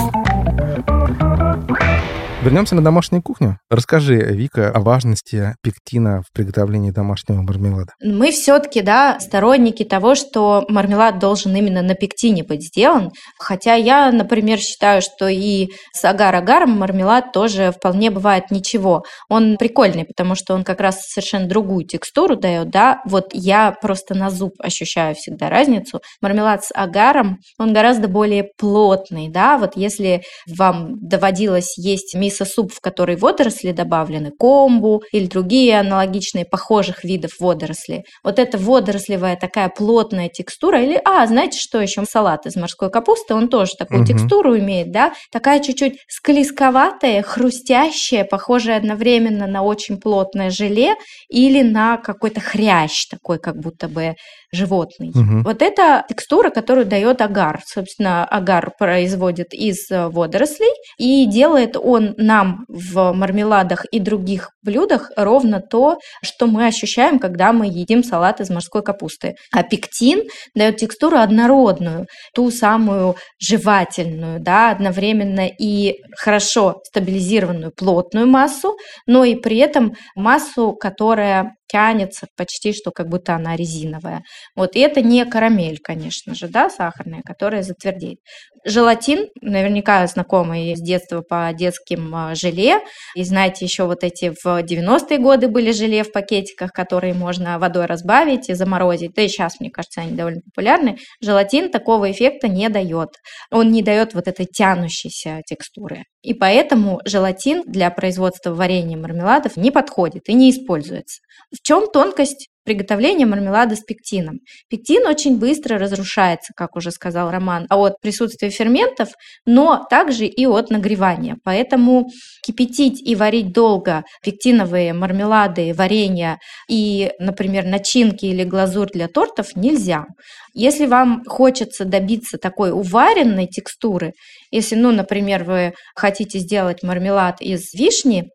Вернемся 2.41 2.73
на 2.73 2.81
домашнюю 2.81 3.21
кухню. 3.21 3.59
Расскажи, 3.69 4.15
Вика, 4.15 4.71
о 4.71 4.79
важности 4.79 5.55
пектина 5.61 6.21
в 6.21 6.31
приготовлении 6.33 6.89
домашнего 6.89 7.41
мармелада. 7.41 7.91
Мы 8.01 8.31
все-таки, 8.31 8.81
да, 8.81 9.19
сторонники 9.19 9.83
того, 9.83 10.15
что 10.15 10.63
мармелад 10.69 11.19
должен 11.19 11.53
именно 11.53 11.81
на 11.81 11.95
пектине 11.95 12.45
быть 12.45 12.63
сделан. 12.63 13.11
Хотя 13.37 13.75
я, 13.75 14.09
например, 14.13 14.57
считаю, 14.59 15.01
что 15.01 15.27
и 15.27 15.67
с 15.91 16.05
агар-агаром 16.05 16.69
мармелад 16.69 17.33
тоже 17.33 17.73
вполне 17.75 18.09
бывает 18.09 18.51
ничего. 18.51 19.03
Он 19.27 19.57
прикольный, 19.57 20.05
потому 20.05 20.35
что 20.35 20.53
он 20.53 20.63
как 20.63 20.79
раз 20.79 21.01
совершенно 21.01 21.45
другую 21.45 21.85
текстуру 21.85 22.37
дает, 22.37 22.69
да. 22.69 23.01
Вот 23.05 23.31
я 23.33 23.75
просто 23.81 24.15
на 24.15 24.29
зуб 24.29 24.53
ощущаю 24.59 25.13
всегда 25.15 25.49
разницу. 25.49 25.99
Мармелад 26.21 26.63
с 26.63 26.71
агаром, 26.73 27.39
он 27.57 27.73
гораздо 27.73 28.07
более 28.07 28.45
плотный, 28.57 29.27
да. 29.27 29.57
Вот 29.57 29.75
если 29.75 30.23
вам 30.47 31.05
доводилось 31.05 31.77
есть 31.77 32.15
мисо-суп, 32.29 32.71
в 32.71 32.79
который 32.79 33.15
водоросли 33.15 33.71
добавлены, 33.71 34.31
комбу 34.31 35.01
или 35.11 35.25
другие 35.25 35.79
аналогичные 35.79 36.45
похожих 36.45 37.03
видов 37.03 37.31
водорослей. 37.39 38.03
Вот 38.23 38.39
эта 38.39 38.57
водорослевая 38.57 39.35
такая 39.35 39.69
плотная 39.69 40.29
текстура, 40.29 40.81
или, 40.81 41.01
а, 41.03 41.25
знаете, 41.25 41.59
что 41.59 41.81
еще? 41.81 42.03
Салат 42.09 42.45
из 42.45 42.55
морской 42.55 42.89
капусты, 42.89 43.33
он 43.33 43.49
тоже 43.49 43.73
такую 43.77 44.01
угу. 44.01 44.07
текстуру 44.07 44.57
имеет, 44.57 44.91
да, 44.91 45.13
такая 45.31 45.59
чуть-чуть 45.59 45.99
склизковатая, 46.07 47.21
хрустящая, 47.23 48.23
похожая 48.23 48.77
одновременно 48.77 49.47
на 49.47 49.63
очень 49.63 49.99
плотное 49.99 50.49
желе 50.49 50.95
или 51.29 51.61
на 51.61 51.97
какой-то 51.97 52.39
хрящ 52.39 53.07
такой, 53.07 53.39
как 53.39 53.57
будто 53.57 53.87
бы 53.87 54.15
животный. 54.51 55.09
Угу. 55.09 55.43
Вот 55.43 55.61
это 55.61 56.05
текстура, 56.09 56.49
которую 56.49 56.85
дает 56.85 57.21
агар. 57.21 57.61
Собственно, 57.65 58.25
агар 58.25 58.71
производит 58.77 59.53
из 59.53 59.89
э, 59.91 60.07
водорослей, 60.07 60.71
и 60.97 61.25
делает 61.25 61.77
он 61.77 62.15
нам 62.17 62.65
в 62.67 63.13
мармеладах 63.13 63.85
и 63.91 63.99
других 63.99 64.51
блюдах 64.63 65.11
ровно 65.15 65.61
то, 65.61 65.99
что 66.23 66.47
мы 66.47 66.67
ощущаем, 66.67 67.19
когда 67.19 67.53
мы 67.53 67.67
едим 67.67 68.03
салат 68.03 68.41
из 68.41 68.49
морской 68.49 68.83
капусты. 68.83 69.35
А 69.51 69.63
пектин 69.63 70.23
дает 70.55 70.77
текстуру 70.77 71.17
однородную, 71.17 72.07
ту 72.33 72.51
самую 72.51 73.15
жевательную, 73.39 74.39
да, 74.39 74.71
одновременно 74.71 75.47
и 75.47 75.99
хорошо 76.17 76.81
стабилизированную 76.85 77.71
плотную 77.75 78.27
массу, 78.27 78.75
но 79.05 79.23
и 79.23 79.35
при 79.35 79.57
этом 79.57 79.93
массу, 80.15 80.73
которая 80.73 81.55
тянется 81.69 82.27
почти 82.35 82.73
что 82.73 82.91
как 82.91 83.07
будто 83.09 83.35
она 83.35 83.55
резиновая. 83.55 84.23
Вот, 84.55 84.75
и 84.75 84.79
это 84.79 85.01
не 85.01 85.25
карамель, 85.25 85.79
конечно 85.79 86.35
же, 86.35 86.47
да, 86.49 86.69
сахарная, 86.69 87.21
которая 87.23 87.63
затвердеет. 87.63 88.19
Желатин, 88.65 89.27
наверняка 89.41 90.05
знакомый 90.07 90.75
с 90.75 90.81
детства 90.81 91.21
по 91.21 91.51
детским 91.53 92.13
а, 92.13 92.35
желе, 92.35 92.79
и 93.15 93.23
знаете, 93.23 93.65
еще 93.65 93.85
вот 93.85 94.03
эти 94.03 94.31
в 94.31 94.45
90-е 94.45 95.17
годы 95.17 95.47
были 95.47 95.71
желе 95.71 96.03
в 96.03 96.11
пакетиках, 96.11 96.71
которые 96.71 97.13
можно 97.13 97.59
водой 97.59 97.85
разбавить 97.85 98.49
и 98.49 98.53
заморозить, 98.53 99.13
да 99.15 99.21
и 99.21 99.27
сейчас, 99.27 99.59
мне 99.59 99.69
кажется, 99.69 100.01
они 100.01 100.15
довольно 100.15 100.41
популярны. 100.41 100.97
Желатин 101.21 101.71
такого 101.71 102.11
эффекта 102.11 102.47
не 102.47 102.69
дает. 102.69 103.09
Он 103.51 103.71
не 103.71 103.81
дает 103.81 104.13
вот 104.13 104.27
этой 104.27 104.45
тянущейся 104.45 105.41
текстуры. 105.45 106.03
И 106.21 106.33
поэтому 106.33 106.99
желатин 107.05 107.63
для 107.65 107.89
производства 107.91 108.53
варенья 108.53 108.97
и 108.97 108.99
мармеладов 108.99 109.55
не 109.55 109.71
подходит 109.71 110.27
и 110.27 110.33
не 110.33 110.51
используется. 110.51 111.21
В 111.51 111.61
чем 111.61 111.87
тонкость 111.87 112.49
приготовления 112.63 113.25
мармелада 113.25 113.75
с 113.75 113.81
пектином? 113.81 114.39
Пектин 114.69 115.07
очень 115.07 115.37
быстро 115.37 115.77
разрушается, 115.77 116.53
как 116.55 116.75
уже 116.75 116.91
сказал 116.91 117.31
Роман, 117.31 117.65
от 117.69 117.99
присутствия 118.01 118.49
ферментов, 118.49 119.09
но 119.45 119.85
также 119.89 120.25
и 120.25 120.45
от 120.45 120.69
нагревания. 120.69 121.37
Поэтому 121.43 122.07
кипятить 122.45 123.01
и 123.01 123.15
варить 123.15 123.53
долго 123.53 124.03
пектиновые 124.23 124.93
мармелады, 124.93 125.73
варенья 125.73 126.37
и, 126.69 127.11
например, 127.19 127.65
начинки 127.65 128.25
или 128.25 128.43
глазурь 128.43 128.89
для 128.91 129.07
тортов 129.07 129.55
нельзя. 129.55 130.05
Если 130.53 130.85
вам 130.85 131.23
хочется 131.25 131.85
добиться 131.85 132.37
такой 132.37 132.71
уваренной 132.71 133.47
текстуры, 133.47 134.13
если, 134.51 134.75
ну, 134.75 134.91
например, 134.91 135.43
вы 135.43 135.73
хотите 135.95 136.39
сделать 136.39 136.83
мармелад 136.83 137.41
из 137.41 137.73
вишни, 137.73 138.29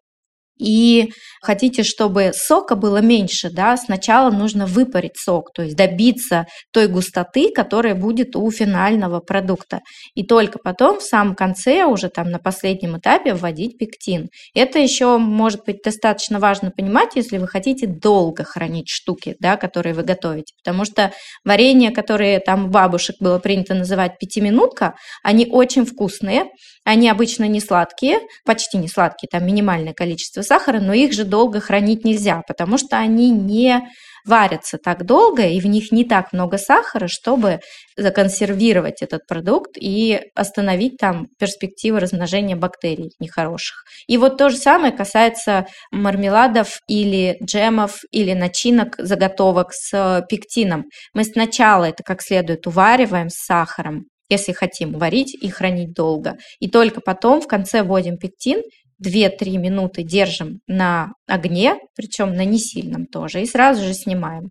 и 0.59 1.13
хотите, 1.43 1.83
чтобы 1.83 2.33
сока 2.35 2.77
было 2.77 2.99
меньше, 2.99 3.51
да, 3.51 3.77
сначала 3.77 4.31
нужно 4.31 4.67
выпарить 4.67 5.17
сок, 5.17 5.53
то 5.53 5.63
есть 5.63 5.77
добиться 5.77 6.47
той 6.73 6.89
густоты, 6.89 7.51
которая 7.53 7.95
будет 7.95 8.37
у 8.37 8.51
финального 8.51 9.21
продукта. 9.21 9.81
И 10.15 10.25
только 10.25 10.59
потом 10.59 11.01
в 11.01 11.03
самом 11.03 11.35
конце, 11.35 11.85
уже 11.85 12.09
там 12.09 12.31
на 12.31 12.39
последнем 12.39 12.99
этапе, 12.99 13.35
вводить 13.35 13.79
пектин. 13.79 14.29
Это 14.55 14.79
еще 14.79 15.19
может 15.19 15.65
быть 15.65 15.83
достаточно 15.85 16.39
важно 16.39 16.71
понимать, 16.71 17.11
если 17.17 17.39
вы 17.39 17.49
хотите 17.49 17.87
долго 17.87 18.45
хранить 18.45 18.89
штуки, 18.89 19.37
да, 19.41 19.57
которые 19.57 19.95
вы 19.95 20.03
готовите. 20.03 20.55
Потому 20.63 20.85
что 20.85 21.13
варенье, 21.45 21.91
которые 21.91 22.39
там 22.39 22.67
у 22.67 22.69
бабушек 22.69 23.17
было 23.21 23.39
принято 23.39 23.75
называть 23.75 24.19
пятиминутка, 24.19 24.95
они 25.23 25.47
очень 25.51 25.85
вкусные, 25.85 26.45
они 26.85 27.09
обычно 27.09 27.45
не 27.45 27.61
сладкие, 27.61 28.21
почти 28.45 28.79
не 28.79 28.89
сладкие, 28.89 29.29
там 29.31 29.47
минимальное 29.47 29.95
количество 29.95 30.43
сахара, 30.45 30.81
но 30.81 30.93
их 30.93 31.13
же 31.13 31.25
долго 31.25 31.61
хранить 31.61 32.05
нельзя, 32.05 32.43
потому 32.47 32.79
что 32.79 32.97
они 32.99 33.31
не 33.31 33.83
варятся 34.25 34.79
так 34.79 35.05
долго, 35.05 35.47
и 35.47 35.61
в 35.61 35.67
них 35.67 35.93
не 35.93 36.05
так 36.05 36.33
много 36.33 36.57
сахара, 36.57 37.09
чтобы 37.09 37.61
законсервировать 37.97 39.03
этот 39.03 39.27
продукт 39.27 39.73
и 39.77 40.21
остановить 40.35 40.97
там 40.99 41.27
перспективы 41.39 42.01
размножения 42.01 42.57
бактерий 42.57 43.11
нехороших. 43.21 43.85
И 44.07 44.17
вот 44.17 44.39
то 44.39 44.49
же 44.49 44.57
самое 44.57 44.93
касается 44.93 45.67
мармеладов 45.91 46.79
или 46.89 47.37
джемов 47.45 47.99
или 48.11 48.33
начинок, 48.33 48.95
заготовок 48.99 49.73
с 49.73 50.25
пектином. 50.29 50.85
Мы 51.13 51.25
сначала 51.25 51.85
это 51.85 52.03
как 52.03 52.23
следует 52.23 52.67
увариваем 52.67 53.29
с 53.29 53.45
сахаром, 53.45 54.05
если 54.31 54.53
хотим 54.53 54.99
варить 54.99 55.35
и 55.35 55.51
хранить 55.51 55.93
долго. 55.93 56.37
И 56.61 56.71
только 56.71 57.01
потом 57.01 57.41
в 57.43 57.47
конце 57.47 57.83
вводим 57.83 58.17
пектин, 58.17 58.63
2-3 59.03 59.57
минуты 59.57 60.03
держим 60.03 60.61
на 60.67 61.13
огне, 61.27 61.77
причем 61.97 62.35
на 62.35 62.45
несильном 62.45 63.07
тоже, 63.07 63.43
и 63.43 63.47
сразу 63.47 63.85
же 63.85 63.95
снимаем. 63.95 64.51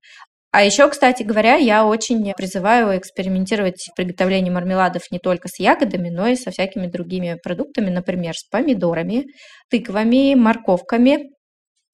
А 0.52 0.64
еще, 0.64 0.88
кстати 0.88 1.24
говоря, 1.24 1.56
я 1.56 1.84
очень 1.84 2.32
призываю 2.38 2.96
экспериментировать 2.96 3.90
в 3.92 3.96
приготовлении 3.96 4.52
мармеладов 4.52 5.02
не 5.10 5.18
только 5.18 5.48
с 5.48 5.60
ягодами, 5.60 6.10
но 6.10 6.28
и 6.28 6.36
со 6.36 6.52
всякими 6.52 6.86
другими 6.86 7.40
продуктами, 7.42 7.90
например, 7.90 8.36
с 8.36 8.48
помидорами, 8.50 9.26
тыквами, 9.72 10.36
морковками, 10.36 11.32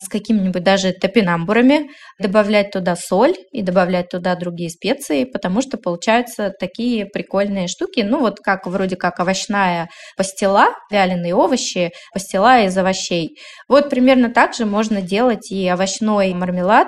с 0.01 0.07
какими-нибудь 0.07 0.63
даже 0.63 0.93
топинамбурами, 0.93 1.89
добавлять 2.19 2.71
туда 2.71 2.95
соль 2.95 3.35
и 3.51 3.61
добавлять 3.61 4.09
туда 4.09 4.35
другие 4.35 4.69
специи, 4.69 5.25
потому 5.25 5.61
что 5.61 5.77
получаются 5.77 6.53
такие 6.57 7.05
прикольные 7.05 7.67
штуки, 7.67 7.99
ну 8.01 8.19
вот 8.19 8.39
как 8.39 8.65
вроде 8.65 8.95
как 8.95 9.19
овощная 9.19 9.89
пастила, 10.15 10.67
вяленые 10.89 11.35
овощи, 11.35 11.91
пастила 12.13 12.61
из 12.61 12.77
овощей. 12.77 13.37
Вот 13.67 13.89
примерно 13.89 14.29
так 14.29 14.53
же 14.53 14.65
можно 14.65 15.01
делать 15.01 15.51
и 15.51 15.67
овощной 15.67 16.33
мармелад. 16.33 16.87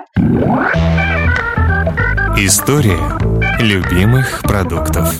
История 2.38 2.98
любимых 3.60 4.42
продуктов. 4.42 5.12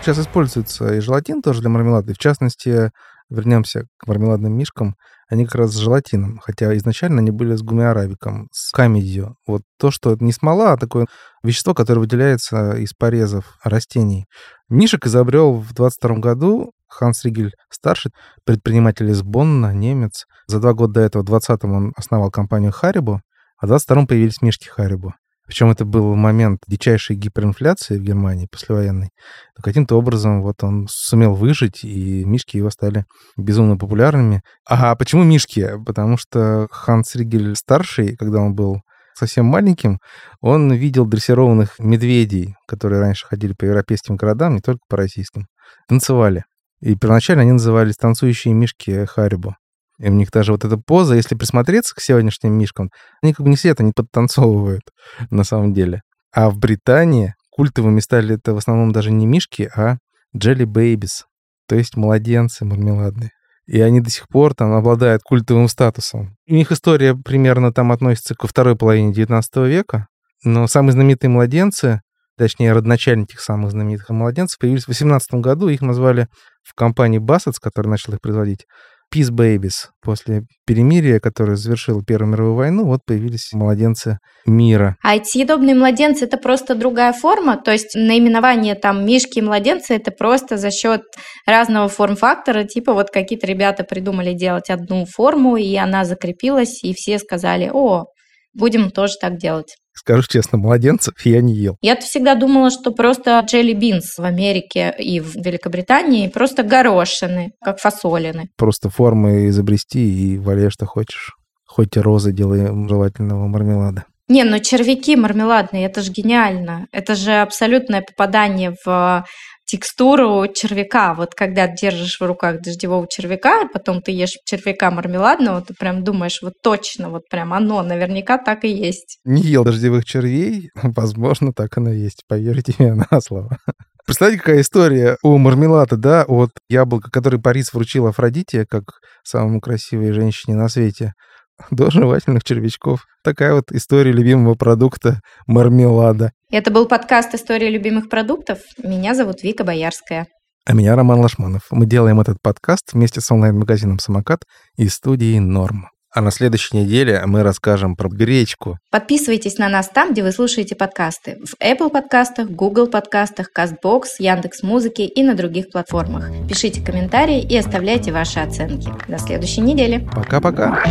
Сейчас 0.00 0.18
используется 0.18 0.94
и 0.94 1.00
желатин 1.00 1.42
тоже 1.42 1.60
для 1.60 1.70
мармелада, 1.70 2.10
и 2.10 2.14
в 2.14 2.18
частности 2.18 2.90
вернемся 3.30 3.84
к 3.98 4.06
мармеладным 4.06 4.56
мишкам, 4.56 4.96
они 5.28 5.44
как 5.44 5.56
раз 5.56 5.72
с 5.72 5.76
желатином, 5.76 6.38
хотя 6.42 6.76
изначально 6.76 7.20
они 7.20 7.30
были 7.30 7.54
с 7.54 7.62
гумиарабиком, 7.62 8.48
с 8.52 8.72
камедью. 8.72 9.36
Вот 9.46 9.62
то, 9.78 9.90
что 9.90 10.16
не 10.18 10.32
смола, 10.32 10.72
а 10.72 10.76
такое 10.76 11.06
вещество, 11.42 11.74
которое 11.74 12.00
выделяется 12.00 12.72
из 12.72 12.94
порезов 12.94 13.58
растений. 13.62 14.26
Мишек 14.68 15.06
изобрел 15.06 15.54
в 15.54 15.72
22 15.74 16.16
году 16.16 16.72
Ханс 16.88 17.24
Ригель 17.24 17.52
старший, 17.70 18.12
предприниматель 18.44 19.10
из 19.10 19.22
Бонна, 19.22 19.72
немец. 19.72 20.26
За 20.46 20.60
два 20.60 20.72
года 20.72 20.94
до 20.94 21.00
этого, 21.00 21.22
в 21.22 21.30
20-м, 21.30 21.72
он 21.72 21.92
основал 21.96 22.30
компанию 22.30 22.72
Харибо, 22.72 23.20
а 23.58 23.66
в 23.66 23.70
22-м 23.70 24.06
появились 24.06 24.40
мишки 24.40 24.68
Харибо. 24.68 25.14
Причем 25.48 25.70
это 25.70 25.86
был 25.86 26.14
момент 26.14 26.60
дичайшей 26.66 27.16
гиперинфляции 27.16 27.96
в 27.96 28.02
Германии 28.02 28.46
послевоенной. 28.52 29.08
Но 29.56 29.62
каким-то 29.62 29.96
образом 29.96 30.42
вот 30.42 30.62
он 30.62 30.86
сумел 30.90 31.34
выжить, 31.34 31.84
и 31.84 32.22
мишки 32.26 32.58
его 32.58 32.68
стали 32.68 33.06
безумно 33.38 33.78
популярными. 33.78 34.42
А 34.68 34.94
почему 34.94 35.24
мишки? 35.24 35.82
Потому 35.86 36.18
что 36.18 36.68
Ханс 36.70 37.14
Ригель 37.14 37.56
старший, 37.56 38.14
когда 38.16 38.40
он 38.40 38.54
был 38.54 38.82
совсем 39.14 39.46
маленьким, 39.46 40.00
он 40.42 40.70
видел 40.70 41.06
дрессированных 41.06 41.78
медведей, 41.78 42.54
которые 42.66 43.00
раньше 43.00 43.26
ходили 43.26 43.54
по 43.54 43.64
европейским 43.64 44.16
городам, 44.16 44.56
не 44.56 44.60
только 44.60 44.80
по 44.86 44.98
российским, 44.98 45.46
танцевали. 45.88 46.44
И 46.80 46.94
первоначально 46.94 47.42
они 47.42 47.52
назывались 47.52 47.96
«танцующие 47.96 48.52
мишки 48.52 49.06
Харибо». 49.06 49.56
И 49.98 50.08
у 50.08 50.12
них 50.12 50.30
даже 50.30 50.52
вот 50.52 50.64
эта 50.64 50.76
поза, 50.76 51.14
если 51.14 51.34
присмотреться 51.34 51.94
к 51.94 52.00
сегодняшним 52.00 52.52
мишкам, 52.52 52.90
они 53.22 53.34
как 53.34 53.44
бы 53.44 53.50
не 53.50 53.56
сидят, 53.56 53.80
они 53.80 53.92
подтанцовывают 53.92 54.82
на 55.30 55.44
самом 55.44 55.74
деле. 55.74 56.02
А 56.32 56.50
в 56.50 56.58
Британии 56.58 57.34
культовыми 57.50 58.00
стали 58.00 58.36
это 58.36 58.54
в 58.54 58.58
основном 58.58 58.92
даже 58.92 59.10
не 59.10 59.26
мишки, 59.26 59.68
а 59.74 59.96
jelly 60.36 60.64
babies, 60.64 61.24
то 61.66 61.74
есть 61.74 61.96
младенцы 61.96 62.64
мармеладные. 62.64 63.30
И 63.66 63.80
они 63.80 64.00
до 64.00 64.08
сих 64.08 64.28
пор 64.28 64.54
там 64.54 64.72
обладают 64.72 65.22
культовым 65.22 65.68
статусом. 65.68 66.36
У 66.48 66.54
них 66.54 66.72
история 66.72 67.14
примерно 67.14 67.72
там 67.72 67.92
относится 67.92 68.34
ко 68.34 68.46
второй 68.46 68.76
половине 68.76 69.12
19 69.12 69.56
века, 69.68 70.06
но 70.44 70.66
самые 70.66 70.92
знаменитые 70.92 71.30
младенцы, 71.30 72.00
точнее, 72.38 72.72
родоначальники 72.72 73.32
этих 73.32 73.40
самых 73.40 73.72
знаменитых 73.72 74.08
младенцев, 74.10 74.58
появились 74.58 74.84
в 74.84 74.88
18 74.88 75.34
году, 75.34 75.68
их 75.68 75.82
назвали 75.82 76.28
в 76.62 76.74
компании 76.74 77.18
Бассетс, 77.18 77.58
которая 77.58 77.90
начала 77.90 78.14
их 78.14 78.20
производить, 78.20 78.66
Peace 79.14 79.30
Babies. 79.30 79.88
После 80.02 80.42
перемирия, 80.66 81.20
которое 81.20 81.56
завершило 81.56 82.02
Первую 82.04 82.32
мировую 82.32 82.54
войну, 82.54 82.84
вот 82.84 83.00
появились 83.06 83.50
младенцы 83.52 84.18
мира. 84.46 84.96
А 85.02 85.16
эти 85.16 85.28
съедобные 85.30 85.74
младенцы– 85.74 86.24
это 86.26 86.36
просто 86.36 86.74
другая 86.74 87.12
форма? 87.12 87.56
То 87.56 87.72
есть 87.72 87.94
наименование 87.94 88.74
там 88.74 89.06
«мишки 89.06 89.38
и 89.38 89.42
младенцы»– 89.42 89.94
это 89.96 90.10
просто 90.10 90.56
за 90.56 90.70
счет 90.70 91.02
разного 91.46 91.88
форм-фактора, 91.88 92.64
типа 92.64 92.92
вот 92.92 93.10
какие-то 93.10 93.46
ребята 93.46 93.84
придумали 93.84 94.32
делать 94.32 94.70
одну 94.70 95.06
форму, 95.06 95.56
и 95.56 95.74
она 95.76 96.04
закрепилась, 96.04 96.82
и 96.84 96.92
все 96.94 97.18
сказали 97.18 97.70
«О, 97.72 98.06
будем 98.54 98.90
тоже 98.90 99.14
так 99.20 99.38
делать». 99.38 99.76
Скажу 99.92 100.22
честно, 100.28 100.58
младенцев 100.58 101.14
я 101.24 101.40
не 101.40 101.54
ел. 101.54 101.76
Я-то 101.82 102.02
всегда 102.02 102.34
думала, 102.34 102.70
что 102.70 102.92
просто 102.92 103.40
джелли 103.44 103.72
бинс 103.72 104.16
в 104.16 104.24
Америке 104.24 104.94
и 104.98 105.20
в 105.20 105.34
Великобритании 105.34 106.28
просто 106.28 106.62
горошины, 106.62 107.52
как 107.62 107.78
фасолины. 107.80 108.48
Просто 108.56 108.90
формы 108.90 109.48
изобрести 109.48 109.98
и 109.98 110.38
валяй, 110.38 110.70
что 110.70 110.86
хочешь. 110.86 111.32
Хоть 111.66 111.96
розы 111.96 112.32
делаем 112.32 112.88
желательного 112.88 113.46
мармелада. 113.46 114.04
Не, 114.28 114.44
ну 114.44 114.58
червяки 114.58 115.16
мармеладные, 115.16 115.86
это 115.86 116.02
же 116.02 116.12
гениально. 116.12 116.86
Это 116.92 117.14
же 117.14 117.32
абсолютное 117.32 118.02
попадание 118.02 118.74
в 118.84 119.24
текстуру 119.68 120.46
червяка. 120.52 121.14
Вот 121.14 121.34
когда 121.34 121.68
держишь 121.68 122.18
в 122.18 122.26
руках 122.26 122.62
дождевого 122.62 123.06
червяка, 123.06 123.68
потом 123.72 124.00
ты 124.00 124.12
ешь 124.12 124.38
червяка 124.44 124.90
мармеладного, 124.90 125.60
ты 125.60 125.74
прям 125.74 126.02
думаешь, 126.02 126.40
вот 126.42 126.54
точно, 126.62 127.10
вот 127.10 127.28
прям 127.30 127.52
оно 127.52 127.82
наверняка 127.82 128.38
так 128.38 128.64
и 128.64 128.68
есть. 128.68 129.18
Не 129.24 129.42
ел 129.42 129.64
дождевых 129.64 130.04
червей, 130.04 130.70
возможно, 130.82 131.52
так 131.52 131.76
оно 131.76 131.92
и 131.92 132.00
есть. 132.00 132.22
Поверьте 132.26 132.74
мне 132.78 132.94
на 132.94 133.20
слово. 133.20 133.58
Представляете, 134.06 134.42
какая 134.42 134.62
история 134.62 135.18
у 135.22 135.36
мармелада, 135.36 135.98
да, 135.98 136.24
от 136.26 136.50
яблока, 136.70 137.10
который 137.10 137.38
Парис 137.38 137.74
вручил 137.74 138.06
Афродите, 138.06 138.64
как 138.66 138.84
самому 139.22 139.60
красивой 139.60 140.12
женщине 140.12 140.56
на 140.56 140.70
свете, 140.70 141.12
до 141.70 141.90
жевательных 141.90 142.42
червячков. 142.42 143.04
Такая 143.22 143.52
вот 143.52 143.70
история 143.70 144.12
любимого 144.12 144.54
продукта 144.54 145.20
мармелада. 145.46 146.32
Это 146.50 146.70
был 146.70 146.86
подкаст 146.86 147.34
«История 147.34 147.68
любимых 147.68 148.08
продуктов». 148.08 148.60
Меня 148.82 149.14
зовут 149.14 149.42
Вика 149.42 149.64
Боярская. 149.64 150.28
А 150.64 150.72
меня 150.72 150.96
Роман 150.96 151.20
Лашманов. 151.20 151.64
Мы 151.70 151.84
делаем 151.84 152.20
этот 152.20 152.38
подкаст 152.40 152.94
вместе 152.94 153.20
с 153.20 153.30
онлайн-магазином 153.30 153.98
«Самокат» 153.98 154.44
и 154.78 154.88
студией 154.88 155.40
«Норм». 155.40 155.90
А 156.10 156.22
на 156.22 156.30
следующей 156.30 156.78
неделе 156.78 157.22
мы 157.26 157.42
расскажем 157.42 157.96
про 157.96 158.08
гречку. 158.08 158.78
Подписывайтесь 158.90 159.58
на 159.58 159.68
нас 159.68 159.90
там, 159.90 160.12
где 160.12 160.22
вы 160.22 160.32
слушаете 160.32 160.74
подкасты. 160.74 161.36
В 161.44 161.62
Apple 161.62 161.90
подкастах, 161.90 162.48
Google 162.48 162.86
подкастах, 162.86 163.50
CastBox, 163.54 164.04
Яндекс 164.18 164.62
Музыки 164.62 165.02
и 165.02 165.22
на 165.22 165.34
других 165.34 165.68
платформах. 165.70 166.30
Пишите 166.48 166.82
комментарии 166.82 167.42
и 167.42 167.58
оставляйте 167.58 168.10
ваши 168.10 168.40
оценки. 168.40 168.90
До 169.06 169.18
следующей 169.18 169.60
недели. 169.60 170.08
Пока-пока. 170.14 170.82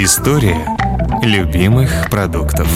История 0.00 0.64
любимых 1.24 2.08
продуктов. 2.08 2.68